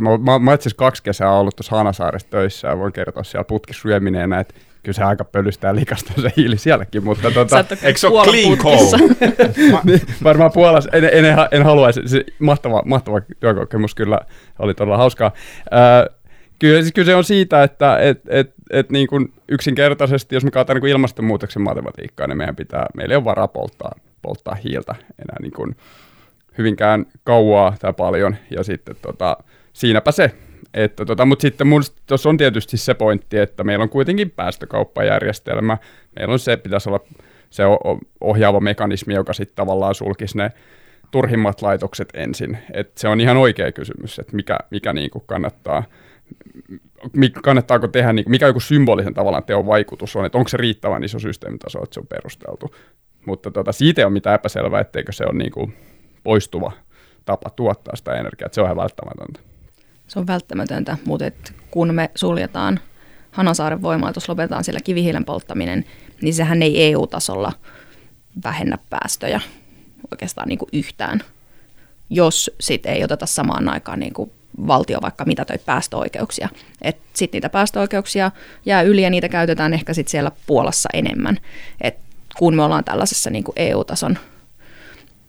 [0.00, 4.40] mä, mä, mä, itse kaksi kesää ollut tuossa Hanasaaressa töissä ja voin kertoa siellä putkissyömineenä,
[4.40, 4.54] että
[4.88, 8.98] kyllä se aika pölystää likasta se hiili sielläkin, mutta tota, eikö se ole clean coal?
[9.84, 14.20] niin, varmaan Puolassa, en, en, en, en haluaisi, se mahtava, mahtava työkokemus kyllä
[14.58, 15.32] oli todella hauskaa.
[15.72, 16.16] Äh,
[16.58, 20.50] kyllä, siis kyllä se on siitä, että et, et, et niin kuin yksinkertaisesti, jos me
[20.50, 25.36] katsotaan niin ilmastonmuutoksen matematiikkaa, niin meidän pitää, meillä ei ole varaa polttaa, polttaa hiiltä enää
[25.40, 25.76] niin kuin
[26.58, 29.36] hyvinkään kauaa tai paljon, ja sitten tota,
[29.72, 30.34] siinäpä se,
[30.74, 31.66] että tota, mutta sitten
[32.06, 35.78] tuossa on tietysti se pointti, että meillä on kuitenkin päästökauppajärjestelmä.
[36.16, 37.00] Meillä on se, pitäisi olla
[37.50, 37.62] se
[38.20, 40.52] ohjaava mekanismi, joka sitten tavallaan sulkisi ne
[41.10, 42.58] turhimmat laitokset ensin.
[42.72, 45.84] Et se on ihan oikea kysymys, että mikä, mikä niinku kannattaa,
[47.42, 51.18] kannattaako tehdä, niinku, mikä joku symbolisen tavallaan teon vaikutus on, että onko se riittävän iso
[51.18, 52.74] systeemitaso, että se on perusteltu.
[53.26, 55.70] Mutta tota, siitä ei ole mitään epäselvää, etteikö se ole niinku
[56.24, 56.72] poistuva
[57.24, 59.47] tapa tuottaa sitä energiaa, että se on ihan välttämätöntä
[60.08, 62.80] se on välttämätöntä, mutta et kun me suljetaan
[63.30, 65.84] Hanasaaren voimalaitos, lopetetaan siellä kivihiilen polttaminen,
[66.22, 67.52] niin sehän ei EU-tasolla
[68.44, 69.40] vähennä päästöjä
[70.10, 71.20] oikeastaan niin kuin yhtään,
[72.10, 74.30] jos sitten ei oteta samaan aikaan niin kuin
[74.66, 76.48] valtio vaikka mitä toi päästöoikeuksia.
[77.14, 78.30] Sitten niitä päästöoikeuksia
[78.66, 81.38] jää yli ja niitä käytetään ehkä sitten siellä Puolassa enemmän.
[81.80, 81.98] Et
[82.38, 84.18] kun me ollaan tällaisessa niin kuin EU-tason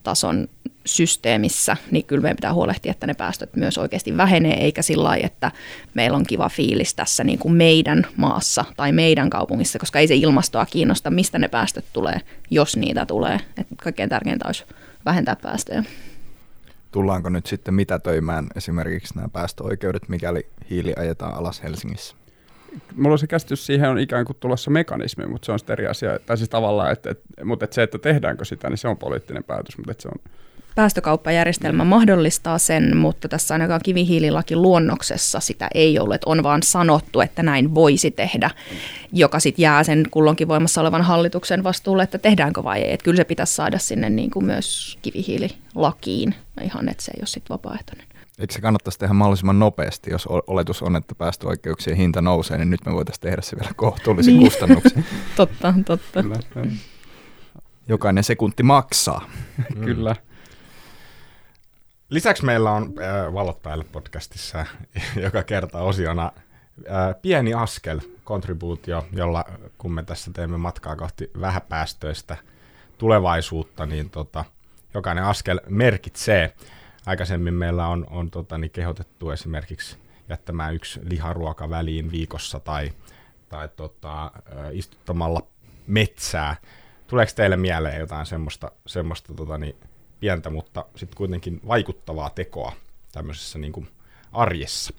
[0.04, 0.48] tason
[0.90, 5.26] systeemissä, niin kyllä meidän pitää huolehtia, että ne päästöt myös oikeasti vähenee, eikä sillä lailla,
[5.26, 5.52] että
[5.94, 10.16] meillä on kiva fiilis tässä niin kuin meidän maassa tai meidän kaupungissa, koska ei se
[10.16, 13.40] ilmastoa kiinnosta, mistä ne päästöt tulee, jos niitä tulee.
[13.58, 14.66] Et kaikkein tärkeintä olisi
[15.06, 15.84] vähentää päästöjä.
[16.92, 22.16] Tullaanko nyt sitten mitä töimään esimerkiksi nämä päästöoikeudet, mikäli hiili ajetaan alas Helsingissä?
[22.96, 25.88] mulla on se käsitys siihen on ikään kuin tulossa mekanismi, mutta se on sitten eri
[25.88, 26.20] asia.
[26.26, 29.44] Tai siis tavallaan, että, että, mutta että se, että tehdäänkö sitä, niin se on poliittinen
[29.44, 30.32] päätös, mutta että se on
[30.80, 37.22] päästökauppajärjestelmä mahdollistaa sen, mutta tässä ainakaan kivihiililaki luonnoksessa sitä ei ole, että on vaan sanottu,
[37.22, 38.50] että näin voisi tehdä,
[39.14, 42.94] joka sitten jää sen kulloinkin voimassa olevan hallituksen vastuulle, että tehdäänkö vai ei.
[42.94, 47.28] Että kyllä se pitäisi saada sinne niin kuin myös kivihiililakiin, ihan että se ei ole
[47.28, 48.08] sitten vapaaehtoinen.
[48.40, 52.86] Eikö se kannattaisi tehdä mahdollisimman nopeasti, jos oletus on, että päästöoikeuksien hinta nousee, niin nyt
[52.86, 54.44] me voitaisiin tehdä se vielä kohtuullisin niin.
[54.44, 55.06] kustannuksin.
[55.36, 56.24] totta, totta.
[56.24, 56.40] Kyllä.
[57.88, 59.30] Jokainen sekunti maksaa.
[59.86, 60.16] Kyllä.
[62.10, 64.66] Lisäksi meillä on äh, Valot päälle podcastissa
[65.24, 66.32] joka kerta osiona
[66.92, 69.46] äh, pieni askel, kontribuutio, jolla
[69.78, 72.38] kun me tässä teemme matkaa kohti vähäpäästöistä
[72.98, 74.46] tulevaisuutta, niin tota,
[74.94, 76.56] jokainen askel merkitsee.
[77.06, 79.98] Aikaisemmin meillä on, on tota, niin kehotettu esimerkiksi
[80.30, 82.92] jättämään yksi liharuoka väliin viikossa tai,
[83.50, 84.32] tai tota, äh,
[84.72, 85.48] istuttamalla
[85.88, 86.56] metsää.
[87.08, 89.76] Tuleeko teille mieleen jotain semmoista, semmoista tota, niin,
[90.20, 92.72] pientä, mutta sitten kuitenkin vaikuttavaa tekoa
[93.12, 93.88] tämmöisessä niin kuin
[94.32, 94.94] arjessa.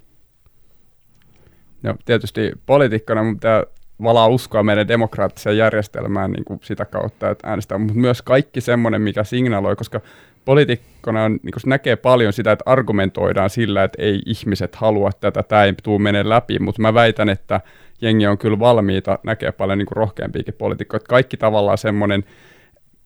[1.83, 3.65] No tietysti poliitikkona mun pitää
[4.03, 9.03] valaa uskoa meidän demokraattiseen järjestelmään niin kuin sitä kautta, että äänestää, mutta myös kaikki semmoinen,
[9.03, 10.01] mikä signaloi, koska
[10.45, 15.65] poliitikkona on, niin näkee paljon sitä, että argumentoidaan sillä, että ei ihmiset halua tätä, tämä
[15.65, 17.61] ei tule mene läpi, mutta mä väitän, että
[18.01, 21.01] jengi on kyllä valmiita näkee paljon niin rohkeampiakin poliitikkoja.
[21.01, 22.25] Kaikki tavallaan semmoinen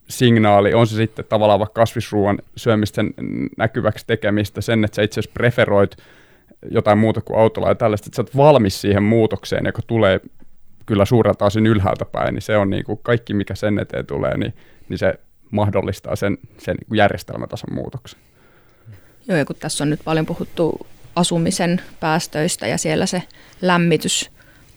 [0.09, 3.05] signaali, on se sitten tavallaan vaikka kasvisruoan syömistä
[3.57, 5.97] näkyväksi tekemistä, sen, että sä itse asiassa preferoit
[6.71, 10.21] jotain muuta kuin autolla ja tällaista, että sä oot valmis siihen muutokseen, joka tulee
[10.87, 14.37] kyllä suurelta osin ylhäältä päin, niin se on niin kuin kaikki, mikä sen eteen tulee,
[14.37, 14.55] niin,
[14.89, 15.15] niin se
[15.51, 18.21] mahdollistaa sen, sen niin järjestelmätason muutoksen.
[19.29, 20.87] Joo, ja kun tässä on nyt paljon puhuttu
[21.17, 23.23] asumisen päästöistä ja siellä se
[23.63, 24.31] lämmitys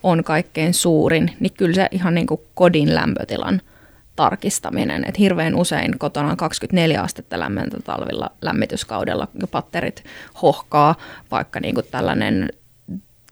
[0.03, 3.61] on kaikkein suurin, niin kyllä se ihan niin kuin kodin lämpötilan–
[4.17, 5.05] tarkistaminen.
[5.07, 10.03] Et hirveän usein kotona on 24 astetta lämmintä talvilla lämmityskaudella, ja patterit
[10.41, 10.95] hohkaa,
[11.31, 12.49] vaikka niin kuin tällainen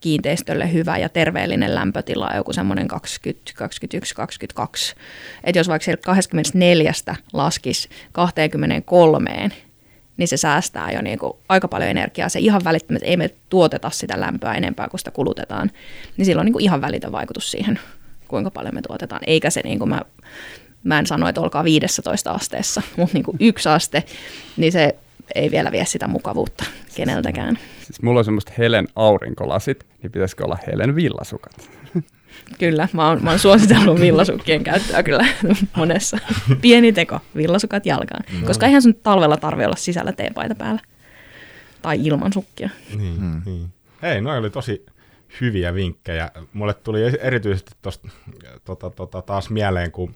[0.02, 4.96] kiinteistölle hyvä ja terveellinen lämpötila on joku semmoinen 20, 21, 22.
[5.44, 6.92] Et jos vaikka 24
[7.34, 9.52] laskisi 23,
[10.18, 12.30] niin se säästää jo niin kuin aika paljon energiaa.
[12.30, 15.72] Se ihan välittömästi, ei me tuoteta sitä lämpöä enempää kuin sitä kulutetaan,
[16.18, 17.80] niin sillä on niin kuin ihan välitön vaikutus siihen,
[18.28, 19.22] kuinka paljon me tuotetaan.
[19.28, 20.02] Eikä se, niin kuin mä
[20.86, 24.04] mä en sano, että olkaa 15 asteessa, mutta niin kuin yksi aste,
[24.58, 24.96] niin se
[25.36, 26.66] ei vielä vie sitä mukavuutta
[26.96, 27.60] keneltäkään.
[27.84, 31.70] Siis mulla on semmoista Helen aurinkolasit, niin pitäisikö olla Helen villasukat?
[32.60, 35.26] Kyllä, mä oon, mä oon suositellut villasukkien käyttöä kyllä
[35.78, 36.18] monessa.
[36.62, 38.24] Pieni teko, villasukat jalkaan.
[38.42, 38.48] No.
[38.48, 40.82] Koska eihän sun talvella tarvi olla sisällä teepaita päällä.
[41.82, 42.70] Tai ilman sukkia.
[42.98, 43.42] Niin, hmm.
[43.46, 43.68] niin.
[44.02, 44.86] Hei, noin oli tosi
[45.42, 46.32] hyviä vinkkejä.
[46.54, 48.08] Mulle tuli erityisesti tosta,
[48.66, 50.16] tota, tota, taas mieleen, kun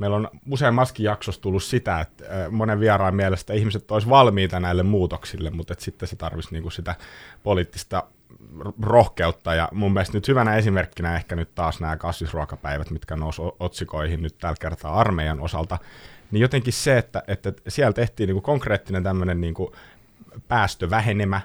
[0.00, 5.50] meillä on useammaskin jaksossa tullut sitä, että monen vieraan mielestä ihmiset olisi valmiita näille muutoksille,
[5.50, 6.94] mutta että sitten se tarvitsisi niinku sitä
[7.42, 8.04] poliittista
[8.82, 9.54] rohkeutta.
[9.54, 14.38] Ja mun mielestä nyt hyvänä esimerkkinä ehkä nyt taas nämä kasvisruokapäivät, mitkä nousi otsikoihin nyt
[14.38, 15.78] tällä kertaa armeijan osalta,
[16.30, 19.74] niin jotenkin se, että, että siellä tehtiin niinku konkreettinen tämmöinen niinku
[20.48, 21.40] päästövähenemä,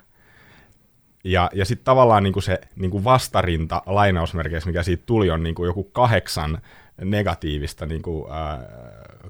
[1.24, 5.84] ja, ja sitten tavallaan niinku se niinku vastarinta lainausmerkeissä, mikä siitä tuli, on niinku joku
[5.84, 6.62] kahdeksan
[7.02, 8.60] negatiivista niin kuin, äh,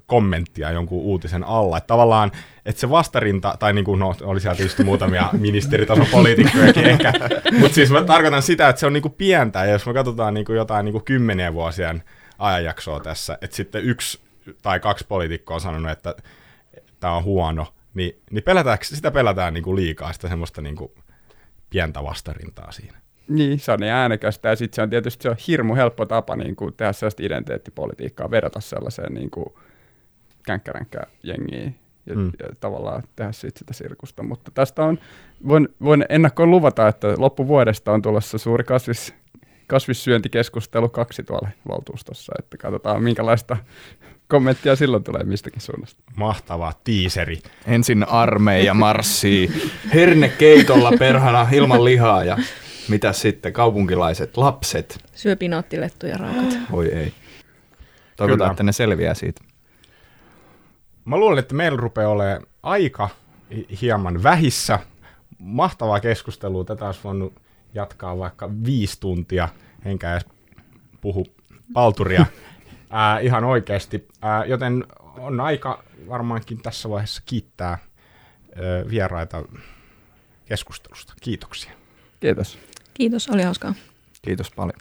[0.06, 1.76] kommenttia jonkun uutisen alla.
[1.76, 2.32] Että tavallaan,
[2.66, 7.12] että se vastarinta, tai niin kuin, no, oli sieltä tietysti muutamia ministeritason poliitikkojakin ehkä,
[7.60, 10.34] mutta siis mä tarkoitan sitä, että se on niin kuin pientä, ja jos me katsotaan
[10.34, 12.02] niin kuin jotain niin kuin kymmenien vuosien
[12.38, 14.20] ajanjaksoa tässä, että sitten yksi
[14.62, 16.14] tai kaksi poliitikkoa on sanonut, että
[17.00, 20.92] tämä on huono, niin, niin pelätäänkö, sitä pelätään niin kuin liikaa, sitä semmoista niin kuin
[21.70, 22.98] pientä vastarintaa siinä.
[23.28, 26.36] Niin, se on niin äänekästä ja sitten se on tietysti se on hirmu helppo tapa
[26.36, 29.46] niin kuin, tehdä sellaista identiteettipolitiikkaa, vedota sellaiseen niin kuin,
[31.22, 31.74] jengiin
[32.06, 32.26] ja, mm.
[32.26, 34.22] ja tavallaan tehdä siitä sitä sirkusta.
[34.22, 34.98] Mutta tästä on,
[35.48, 39.14] voin, voin ennakkoon luvata, että loppuvuodesta on tulossa suuri kasvis
[39.66, 43.56] kasvissyöntikeskustelu kaksi tuolla valtuustossa, että katsotaan minkälaista
[44.28, 46.02] kommenttia silloin tulee mistäkin suunnasta.
[46.16, 47.38] Mahtava tiiseri.
[47.66, 49.50] Ensin armeija marssii
[49.94, 52.38] hernekeitolla perhana ilman lihaa ja
[52.88, 55.04] mitä sitten kaupunkilaiset lapset?
[55.14, 56.56] Syö pinaattilettuja raakat.
[56.70, 57.12] Voi ei.
[58.16, 58.50] Toivotaan, Kyllä.
[58.50, 59.40] että ne selviää siitä.
[61.04, 63.08] Mä luulen, että meillä rupeaa olemaan aika
[63.54, 64.78] hi- hieman vähissä.
[65.38, 66.64] Mahtavaa keskustelua.
[66.64, 67.34] Tätä olisi voinut
[67.74, 69.48] jatkaa vaikka viisi tuntia,
[69.84, 70.26] enkä edes
[71.00, 71.26] puhu
[71.72, 72.26] palturia
[72.90, 74.08] ää, ihan oikeasti.
[74.22, 74.84] Ää, joten
[75.18, 77.78] on aika varmaankin tässä vaiheessa kiittää ää,
[78.90, 79.42] vieraita
[80.44, 81.14] keskustelusta.
[81.22, 81.70] Kiitoksia.
[82.20, 82.58] Kiitos.
[82.96, 83.74] Kiitos, oli hauskaa.
[84.22, 84.78] Kiitos paljon.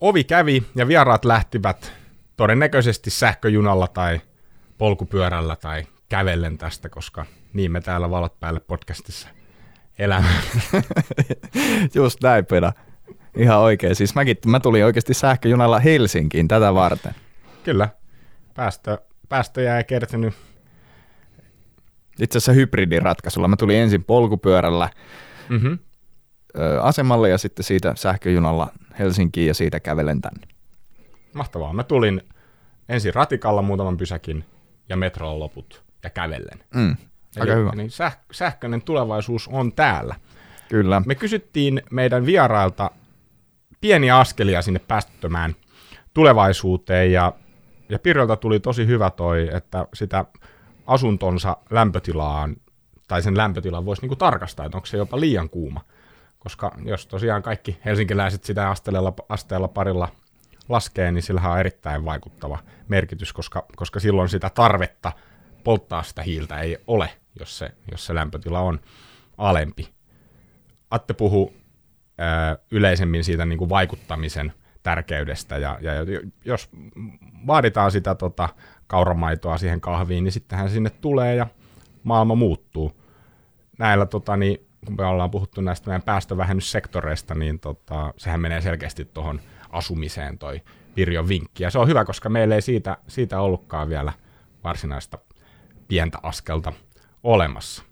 [0.00, 1.92] Ovi kävi ja vieraat lähtivät
[2.36, 4.20] todennäköisesti sähköjunalla tai
[4.78, 9.28] polkupyörällä tai kävellen tästä, koska niin me täällä Valot päälle podcastissa
[9.98, 10.28] elämme.
[11.94, 12.72] Just näin, Peda.
[13.36, 13.96] Ihan oikein.
[13.96, 17.14] Siis mäkin, mä tulin oikeasti sähköjunalla Helsinkiin tätä varten.
[17.64, 17.88] Kyllä,
[18.54, 20.34] päästö, päästöjä ei kertynyt.
[22.20, 23.48] Itse asiassa hybridiratkaisulla.
[23.48, 24.90] Mä tulin ensin polkupyörällä
[25.48, 25.78] Mm-hmm.
[26.82, 30.46] Asemalle ja sitten siitä sähköjunalla Helsinkiin ja siitä kävelen tänne.
[31.32, 31.72] Mahtavaa.
[31.72, 32.22] Mä tulin
[32.88, 34.44] ensin ratikalla muutaman pysäkin
[34.88, 36.58] ja metrolla loput ja kävellen.
[36.74, 36.96] Mm.
[37.40, 37.72] Aika Eli, hyvä.
[37.74, 40.14] Niin säh- sähköinen tulevaisuus on täällä.
[40.68, 41.02] Kyllä.
[41.06, 42.90] Me kysyttiin meidän vierailta
[43.80, 45.56] pieniä askelia sinne päästöttömään
[46.14, 47.32] tulevaisuuteen ja,
[47.88, 50.24] ja Pirjolta tuli tosi hyvä toi, että sitä
[50.86, 52.56] asuntonsa lämpötilaan
[53.08, 55.80] tai sen lämpötilan voisi niinku tarkastaa, että onko se jopa liian kuuma.
[56.46, 60.08] Koska jos tosiaan kaikki helsinkiläiset sitä asteella, asteella parilla
[60.68, 65.12] laskee, niin sillä on erittäin vaikuttava merkitys, koska, koska silloin sitä tarvetta
[65.64, 68.80] polttaa sitä hiiltä ei ole, jos se, jos se lämpötila on
[69.38, 69.88] alempi.
[70.90, 71.54] Atte puhuu
[72.70, 75.92] yleisemmin siitä niin kuin vaikuttamisen tärkeydestä, ja, ja
[76.44, 76.70] jos
[77.46, 78.48] vaaditaan sitä tota,
[78.86, 81.46] kauramaitoa siihen kahviin, niin sittenhän sinne tulee ja
[82.04, 82.92] maailma muuttuu.
[83.78, 89.04] Näillä, tota, niin, kun me ollaan puhuttu näistä meidän päästövähennyssektoreista, niin tota, sehän menee selkeästi
[89.04, 90.62] tuohon asumiseen toi
[90.94, 91.62] Pirjon vinkki.
[91.62, 94.12] Ja se on hyvä, koska meillä ei siitä, siitä ollutkaan vielä
[94.64, 95.18] varsinaista
[95.88, 96.72] pientä askelta
[97.22, 97.82] olemassa.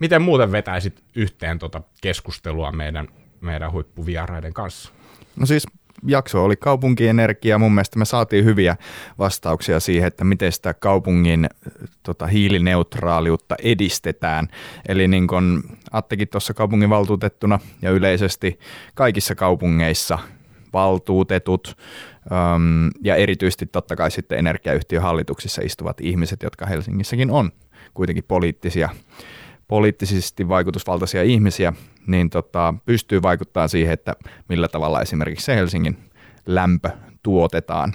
[0.00, 3.08] Miten muuten vetäisit yhteen tuota keskustelua meidän,
[3.40, 4.92] meidän huippuvieraiden kanssa?
[5.36, 5.66] No siis
[6.06, 7.58] jakso oli kaupunkienergia.
[7.58, 8.76] Mun mielestä me saatiin hyviä
[9.18, 11.48] vastauksia siihen, että miten sitä kaupungin
[12.02, 14.48] tota, hiilineutraaliutta edistetään.
[14.88, 18.58] Eli niin kuin Attekin tuossa kaupungin valtuutettuna ja yleisesti
[18.94, 20.18] kaikissa kaupungeissa
[20.72, 21.76] valtuutetut
[22.32, 27.50] äm, ja erityisesti totta kai sitten energiayhtiön hallituksissa istuvat ihmiset, jotka Helsingissäkin on
[27.94, 28.88] kuitenkin poliittisia
[29.68, 31.72] poliittisesti vaikutusvaltaisia ihmisiä,
[32.06, 34.14] niin tota, pystyy vaikuttamaan siihen, että
[34.48, 35.98] millä tavalla esimerkiksi se Helsingin
[36.46, 36.90] lämpö
[37.22, 37.92] tuotetaan.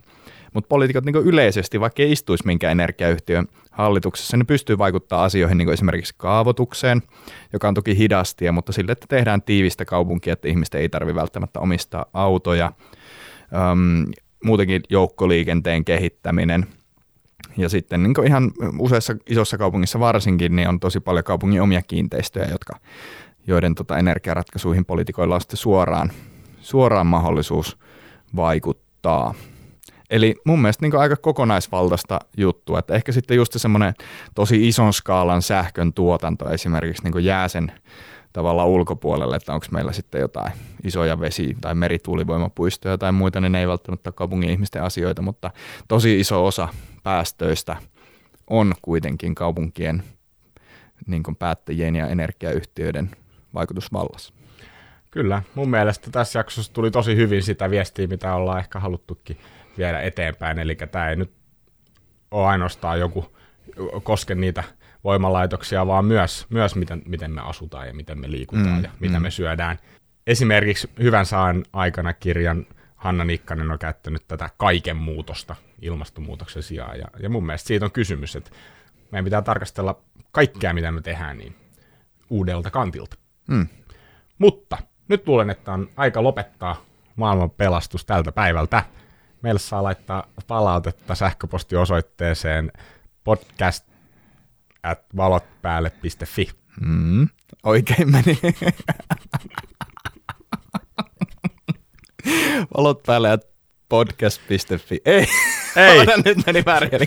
[0.54, 5.70] Mutta poliitikot niin yleisesti, vaikka ei istuisi minkään energiayhtiön hallituksessa, ne pystyy vaikuttamaan asioihin niin
[5.70, 7.02] esimerkiksi kaavoitukseen,
[7.54, 11.60] joka on toki hidastia, mutta sille, että tehdään tiivistä kaupunkia, että ihmisten ei tarvitse välttämättä
[11.60, 12.72] omistaa autoja.
[13.72, 14.06] Öm,
[14.44, 16.66] muutenkin joukkoliikenteen kehittäminen–
[17.58, 22.48] ja sitten niin ihan useissa isossa kaupungissa varsinkin, niin on tosi paljon kaupungin omia kiinteistöjä,
[22.52, 22.80] jotka,
[23.48, 26.12] joiden tota energiaratkaisuihin poliitikoilla on sitten suoraan,
[26.62, 27.78] suoraan mahdollisuus
[28.36, 29.34] vaikuttaa.
[30.10, 33.94] Eli mun mielestä niin aika kokonaisvaltaista juttua, että ehkä sitten just semmoinen
[34.36, 37.72] tosi ison skaalan sähkön tuotanto esimerkiksi niin jää sen
[38.34, 40.52] tavalla ulkopuolelle, että onko meillä sitten jotain
[40.84, 45.52] isoja vesi- tai merituulivoimapuistoja tai muita, niin ne ei välttämättä ole kaupungin ihmisten asioita, mutta
[45.88, 46.68] tosi iso osa
[47.04, 47.76] päästöistä
[48.48, 50.04] on kuitenkin kaupunkien
[51.08, 53.12] niin päättäjien ja energiayhtiöiden
[53.54, 54.34] vaikutusvallassa.
[55.12, 59.38] Kyllä, mun mielestä tässä jaksossa tuli tosi hyvin sitä viestiä, mitä ollaan ehkä haluttukin
[59.78, 61.32] viedä eteenpäin, eli tämä ei nyt
[62.32, 63.36] ole ainoastaan joku
[64.04, 64.64] koske niitä
[65.04, 69.20] voimalaitoksia, vaan myös, myös miten, miten me asutaan ja miten me liikutaan mm, ja mitä
[69.20, 69.24] mm.
[69.24, 69.78] me syödään.
[70.28, 77.00] Esimerkiksi Hyvän saan aikana kirjan Hanna Nikkanen on käyttänyt tätä kaiken muutosta ilmastonmuutoksen sijaan.
[77.00, 78.52] Ja, ja mun mielestä siitä on kysymys, että
[79.12, 81.56] meidän pitää tarkastella kaikkea, mitä me tehdään, niin
[82.30, 83.21] uudelta kantilta.
[83.52, 83.68] Mm.
[84.38, 84.78] Mutta
[85.08, 86.86] nyt luulen, että on aika lopettaa
[87.16, 88.84] maailman pelastus tältä päivältä.
[89.42, 92.72] Meille saa laittaa palautetta sähköpostiosoitteeseen
[93.24, 93.86] podcast
[94.84, 96.50] at valotpäälle.fi.
[96.82, 97.28] Mm,
[97.64, 98.40] oikein meni.
[102.78, 103.51] Valot päälle at
[103.92, 105.02] podcast.fi.
[105.06, 105.28] Ei,
[105.76, 106.00] Ei.
[106.00, 106.96] Aina nyt meni väärin.
[106.96, 107.06] Eli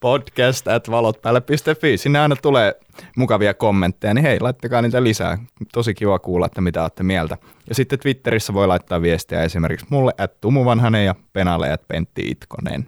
[0.00, 1.96] podcast at valotpäälle.fi.
[1.96, 2.74] Sinne aina tulee
[3.16, 5.38] mukavia kommentteja, niin hei, laittakaa niitä lisää.
[5.72, 7.38] Tosi kiva kuulla, että mitä olette mieltä.
[7.68, 12.86] Ja sitten Twitterissä voi laittaa viestiä esimerkiksi mulle at Tumuvanhanen ja Penalle at Pentti Itkonen.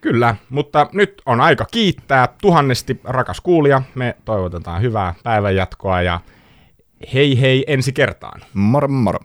[0.00, 3.82] Kyllä, mutta nyt on aika kiittää tuhannesti rakas kuulija.
[3.94, 6.20] Me toivotetaan hyvää päivänjatkoa ja
[7.14, 8.40] hei hei ensi kertaan.
[8.54, 9.18] Moro moro.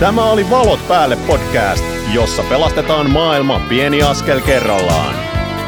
[0.00, 5.14] Tämä oli Valot päälle podcast, jossa pelastetaan maailma pieni askel kerrallaan.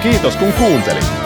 [0.02, 1.21] Kiitos kun kuuntelit.